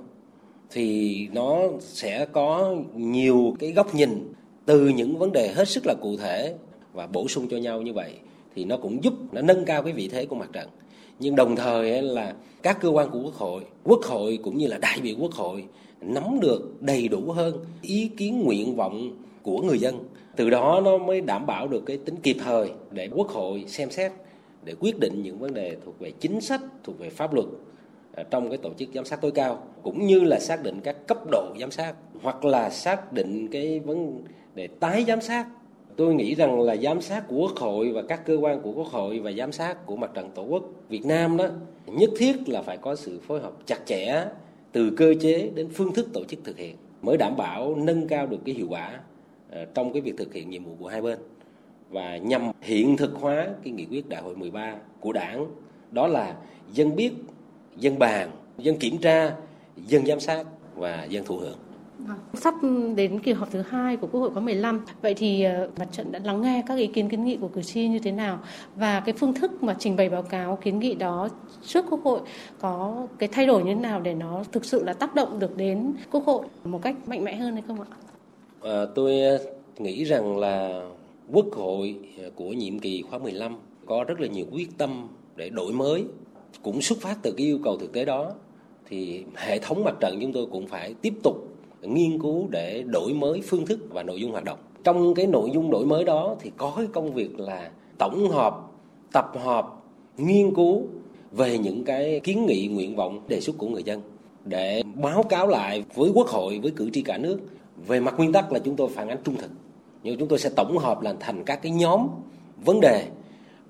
Thì 0.70 1.28
nó 1.32 1.58
sẽ 1.80 2.26
có 2.32 2.76
nhiều 2.94 3.56
cái 3.58 3.72
góc 3.72 3.94
nhìn 3.94 4.32
từ 4.66 4.88
những 4.88 5.18
vấn 5.18 5.32
đề 5.32 5.48
hết 5.48 5.68
sức 5.68 5.87
là 5.87 5.94
cụ 6.00 6.16
thể 6.16 6.54
và 6.92 7.06
bổ 7.06 7.28
sung 7.28 7.48
cho 7.50 7.56
nhau 7.56 7.82
như 7.82 7.92
vậy, 7.92 8.12
thì 8.54 8.64
nó 8.64 8.76
cũng 8.76 9.04
giúp 9.04 9.14
nó 9.32 9.42
nâng 9.42 9.64
cao 9.64 9.82
cái 9.82 9.92
vị 9.92 10.08
thế 10.08 10.26
của 10.26 10.37
mặt 10.37 10.50
trận. 10.52 10.68
Nhưng 11.20 11.37
đồng 11.37 11.56
thời 11.56 12.02
là 12.02 12.34
các 12.62 12.80
cơ 12.80 12.88
quan 12.88 13.10
của 13.10 13.20
quốc 13.22 13.34
hội 13.34 13.62
quốc 13.84 14.00
hội 14.02 14.38
cũng 14.42 14.58
như 14.58 14.66
là 14.66 14.78
đại 14.78 15.00
biểu 15.02 15.14
quốc 15.20 15.32
hội 15.32 15.64
nắm 16.00 16.40
được 16.40 16.82
đầy 16.82 17.08
đủ 17.08 17.32
hơn 17.32 17.64
ý 17.82 18.10
kiến 18.16 18.42
nguyện 18.44 18.76
vọng 18.76 19.10
của 19.42 19.62
người 19.62 19.78
dân. 19.78 19.98
Từ 20.37 20.50
đó 20.50 20.80
nó 20.84 20.98
mới 20.98 21.20
đảm 21.20 21.46
bảo 21.46 21.68
được 21.68 21.80
cái 21.87 21.96
tính 21.96 22.16
kịp 22.22 22.37
thời 22.44 22.70
để 22.90 23.08
quốc 23.14 23.28
hội 23.28 23.64
xem 23.66 23.90
xét 23.90 24.12
để 24.68 24.75
quyết 24.80 24.98
định 24.98 25.22
những 25.22 25.38
vấn 25.38 25.54
đề 25.54 25.76
thuộc 25.84 25.98
về 25.98 26.10
chính 26.20 26.40
sách, 26.40 26.60
thuộc 26.84 26.98
về 26.98 27.10
pháp 27.10 27.34
luật 27.34 27.46
à, 28.14 28.22
trong 28.30 28.48
cái 28.48 28.58
tổ 28.58 28.70
chức 28.78 28.88
giám 28.94 29.04
sát 29.04 29.20
tối 29.20 29.30
cao, 29.30 29.62
cũng 29.82 30.06
như 30.06 30.20
là 30.20 30.38
xác 30.40 30.62
định 30.62 30.80
các 30.84 31.06
cấp 31.06 31.18
độ 31.30 31.54
giám 31.60 31.70
sát, 31.70 31.94
hoặc 32.22 32.44
là 32.44 32.70
xác 32.70 33.12
định 33.12 33.48
cái 33.48 33.80
vấn 33.80 34.22
đề 34.54 34.66
tái 34.66 35.04
giám 35.08 35.20
sát. 35.20 35.46
Tôi 35.96 36.14
nghĩ 36.14 36.34
rằng 36.34 36.60
là 36.60 36.76
giám 36.76 37.00
sát 37.00 37.25
của 37.28 37.37
quốc 37.37 37.56
hội 37.56 37.92
và 37.92 38.02
các 38.02 38.26
cơ 38.26 38.37
quan 38.37 38.60
của 38.62 38.72
quốc 38.72 38.87
hội 38.87 39.18
và 39.18 39.32
giám 39.32 39.52
sát 39.52 39.87
của 39.87 39.96
mặt 39.96 40.10
trận 40.14 40.30
tổ 40.34 40.42
quốc 40.42 40.62
việt 40.88 41.06
nam 41.06 41.37
đó, 41.37 41.46
nhất 41.87 42.10
thiết 42.18 42.48
là 42.48 42.62
phải 42.62 42.76
có 42.76 42.96
sự 42.96 43.20
phối 43.20 43.40
hợp 43.40 43.52
chặt 43.66 43.87
chẽ 43.87 44.25
từ 44.72 44.90
cơ 44.96 45.14
chế 45.20 45.50
đến 45.54 45.68
phương 45.75 45.94
thức 45.94 46.08
tổ 46.12 46.25
chức 46.25 46.44
thực 46.44 46.58
hiện, 46.58 46.76
mới 47.02 47.16
đảm 47.16 47.37
bảo 47.37 47.75
nâng 47.75 48.08
cao 48.08 48.26
được 48.26 48.38
cái 48.44 48.54
hiệu 48.54 48.66
quả 48.70 49.00
à, 49.50 49.66
trong 49.75 49.92
cái 49.92 50.02
việc 50.02 50.14
thực 50.16 50.34
hiện 50.34 50.50
nhiệm 50.50 50.64
vụ 50.64 50.72
của 50.80 50.88
hai 50.88 51.02
bên 51.02 51.18
và 51.90 52.16
nhằm 52.16 52.50
hiện 52.61 52.97
thực 52.97 53.14
hóa 53.14 53.47
cái 53.64 53.73
nghị 53.73 53.87
quyết 53.87 54.09
đại 54.09 54.23
hội 54.23 54.37
13 54.37 54.75
của 55.00 55.12
đảng 55.12 55.47
đó 55.90 56.07
là 56.07 56.35
dân 56.73 56.97
biết 56.97 57.12
dân 57.76 57.99
bàn 57.99 58.30
dân 58.59 58.78
kiểm 58.78 58.99
tra 58.99 59.35
dân 59.76 60.07
giám 60.07 60.21
sát 60.21 60.45
và 60.75 61.04
dân 61.04 61.25
thụ 61.25 61.38
hưởng 61.38 61.59
Vâng. 61.99 62.18
Sắp 62.35 62.54
đến 62.97 63.21
kỳ 63.21 63.33
họp 63.33 63.50
thứ 63.50 63.62
hai 63.62 63.97
của 63.97 64.07
Quốc 64.07 64.21
hội 64.21 64.30
khóa 64.30 64.42
15, 64.42 64.85
vậy 65.02 65.14
thì 65.14 65.42
ờ, 65.42 65.68
mặt 65.78 65.88
trận 65.92 66.12
đã 66.12 66.21
lắng 66.25 66.42
nghe 66.42 66.62
các 66.66 66.78
ý 66.78 66.87
kiến 66.87 67.09
kiến 67.09 67.25
nghị 67.25 67.37
của 67.37 67.49
cử 67.49 67.62
tri 67.62 67.88
như 67.88 67.99
thế 67.99 68.12
nào 68.12 68.38
và 68.76 69.00
cái 69.00 69.14
phương 69.18 69.35
thức 69.35 69.62
mà 69.62 69.76
trình 69.78 69.97
bày 69.97 70.09
báo 70.09 70.23
cáo 70.23 70.57
kiến 70.57 70.78
nghị 70.78 70.95
đó 70.95 71.28
trước 71.66 71.85
Quốc 71.90 72.00
hội 72.04 72.21
có 72.61 73.07
cái 73.18 73.28
thay 73.33 73.47
đổi 73.47 73.64
như 73.64 73.75
thế 73.75 73.80
nào 73.80 74.00
để 74.00 74.14
nó 74.14 74.45
thực 74.52 74.64
sự 74.64 74.85
là 74.85 74.92
tác 74.92 75.14
động 75.14 75.38
được 75.38 75.57
đến 75.57 75.92
Quốc 76.11 76.25
hội 76.25 76.47
một 76.64 76.83
cách 76.83 76.97
mạnh 77.07 77.25
mẽ 77.25 77.37
hơn 77.37 77.52
hay 77.52 77.62
không 77.66 77.80
ạ? 77.80 77.87
À, 78.62 78.85
tôi 78.95 79.23
nghĩ 79.78 80.04
rằng 80.04 80.38
là 80.38 80.83
Quốc 81.32 81.47
hội 81.52 81.97
à, 82.18 82.25
của 82.35 82.52
nhiệm 82.52 82.78
kỳ 82.78 83.02
khóa 83.02 83.18
15 83.18 83.56
có 83.87 84.04
rất 84.04 84.20
là 84.20 84.26
nhiều 84.26 84.47
quyết 84.52 84.78
tâm 84.78 85.08
để 85.37 85.49
đổi 85.49 85.73
mới, 85.73 86.04
cũng 86.62 86.82
xuất 86.82 86.99
phát 87.00 87.18
từ 87.23 87.32
cái 87.32 87.47
yêu 87.47 87.58
cầu 87.64 87.78
thực 87.78 87.92
tế 87.92 88.04
đó. 88.04 88.32
Thì 88.88 89.25
hệ 89.35 89.58
thống 89.58 89.85
mặt 89.85 89.94
trận 90.00 90.18
chúng 90.20 90.32
tôi 90.32 90.47
cũng 90.47 90.66
phải 90.66 90.94
tiếp 91.02 91.14
tục 91.23 91.49
nghiên 91.82 92.18
cứu 92.23 92.49
để 92.50 92.85
đổi 92.87 93.12
mới 93.12 93.40
phương 93.40 93.66
thức 93.66 93.78
và 93.90 94.02
nội 94.02 94.20
dung 94.20 94.32
hoạt 94.32 94.44
động. 94.44 94.58
Trong 94.85 95.14
cái 95.14 95.26
nội 95.26 95.50
dung 95.54 95.70
đổi 95.70 95.87
mới 95.87 96.04
đó 96.04 96.37
thì 96.40 96.50
có 96.56 96.73
cái 96.76 96.87
công 96.92 97.14
việc 97.14 97.40
là 97.40 97.70
tổng 97.99 98.28
hợp, 98.30 98.54
tập 99.12 99.32
hợp, 99.35 99.66
nghiên 100.18 100.54
cứu 100.54 100.87
về 101.32 101.58
những 101.58 101.85
cái 101.85 102.20
kiến 102.25 102.47
nghị, 102.47 102.68
nguyện 102.68 102.97
vọng, 102.97 103.20
đề 103.28 103.40
xuất 103.40 103.58
của 103.58 103.68
người 103.68 103.82
dân 103.82 104.02
để 104.44 104.82
báo 104.94 105.23
cáo 105.23 105.47
lại 105.47 105.85
với 105.94 106.11
quốc 106.14 106.26
hội, 106.26 106.58
với 106.58 106.70
cử 106.70 106.90
tri 106.92 107.02
cả 107.02 107.18
nước 107.18 107.38
về 107.87 108.00
mặt 108.00 108.14
nguyên 108.18 108.32
tắc 108.32 108.52
là 108.52 108.58
chúng 108.58 108.76
tôi 108.76 108.88
phản 108.88 109.08
ánh 109.08 109.18
trung 109.25 109.37
thực 109.37 109.50
nhưng 110.02 110.19
chúng 110.19 110.28
tôi 110.28 110.38
sẽ 110.38 110.50
tổng 110.57 110.78
hợp 110.78 111.00
là 111.02 111.14
thành 111.21 111.45
các 111.45 111.62
cái 111.62 111.73
nhóm 111.73 112.09
vấn 112.64 112.81
đề 112.81 113.09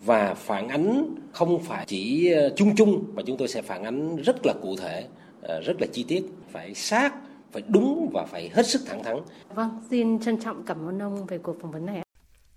và 0.05 0.35
phản 0.35 0.69
ánh 0.69 1.15
không 1.33 1.63
phải 1.63 1.85
chỉ 1.89 2.33
ờ, 2.33 2.53
chung 2.57 2.77
chung 2.77 3.05
mà 3.15 3.23
chúng 3.27 3.37
tôi 3.37 3.49
sẽ 3.49 3.63
phản 3.63 3.85
ánh 3.85 4.17
rất 4.17 4.47
là 4.47 4.55
cụ 4.63 4.77
thể 4.77 5.07
ờ, 5.43 5.61
rất 5.61 5.81
là 5.81 5.87
chi 5.93 6.05
tiết 6.09 6.25
phải 6.53 6.75
sát 6.75 7.15
phải 7.53 7.63
đúng 7.69 8.11
và 8.13 8.27
phải 8.27 8.51
hết 8.55 8.67
sức 8.67 8.81
thẳng 8.87 9.05
thắn. 9.05 9.17
Vâng, 9.55 9.81
xin 9.91 10.21
trân 10.21 10.41
trọng 10.41 10.65
cảm 10.65 10.89
ơn 10.89 11.03
ông 11.03 11.27
về 11.27 11.39
cuộc 11.39 11.57
phỏng 11.61 11.73
vấn 11.73 11.87
này. 11.87 12.03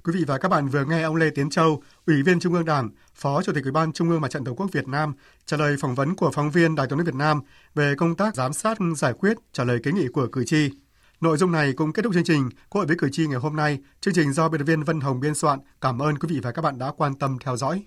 Quý 0.04 0.14
vị 0.16 0.24
và 0.28 0.38
các 0.38 0.50
bạn 0.50 0.68
vừa 0.68 0.86
nghe 0.86 1.02
ông 1.02 1.16
Lê 1.16 1.30
Tiến 1.30 1.50
Châu, 1.50 1.82
Ủy 2.08 2.24
viên 2.24 2.40
Trung 2.40 2.54
ương 2.54 2.66
Đảng, 2.66 2.90
Phó 3.14 3.42
Chủ 3.42 3.54
tịch 3.54 3.64
Ủy 3.64 3.72
ban 3.72 3.94
Trung 3.94 4.10
ương 4.10 4.22
Mặt 4.22 4.32
trận 4.32 4.44
Tổ 4.44 4.54
quốc 4.54 4.72
Việt 4.72 4.88
Nam 4.88 5.14
trả 5.46 5.58
lời 5.58 5.76
phỏng 5.80 5.96
vấn 5.96 6.16
của 6.16 6.32
phóng 6.32 6.52
viên 6.52 6.76
Đài 6.76 6.88
Tiếng 6.88 6.98
nói 6.98 7.06
Việt 7.06 7.16
Nam 7.16 7.42
về 7.76 7.96
công 7.98 8.16
tác 8.16 8.36
giám 8.36 8.54
sát 8.54 8.78
giải 8.98 9.14
quyết 9.14 9.38
trả 9.54 9.64
lời 9.64 9.80
kiến 9.84 9.96
nghị 9.96 10.08
của 10.08 10.28
cử 10.32 10.44
tri. 10.46 10.70
Nội 11.22 11.38
dung 11.38 11.52
này 11.52 11.74
cũng 11.74 11.94
kết 11.94 12.02
thúc 12.02 12.14
chương 12.14 12.24
trình 12.24 12.50
Quốc 12.70 12.80
hội 12.80 12.86
với 12.86 12.96
cử 13.00 13.10
tri 13.12 13.28
ngày 13.28 13.40
hôm 13.40 13.56
nay. 13.56 13.80
Chương 14.02 14.14
trình 14.14 14.34
do 14.34 14.50
biên 14.50 14.60
tập 14.60 14.66
viên 14.66 14.84
Vân 14.84 15.02
Hồng 15.02 15.20
biên 15.20 15.36
soạn. 15.36 15.60
Cảm 15.82 16.00
ơn 16.02 16.18
quý 16.18 16.28
vị 16.32 16.40
và 16.44 16.52
các 16.52 16.62
bạn 16.62 16.78
đã 16.78 16.92
quan 16.98 17.16
tâm 17.16 17.38
theo 17.46 17.58
dõi. 17.58 17.84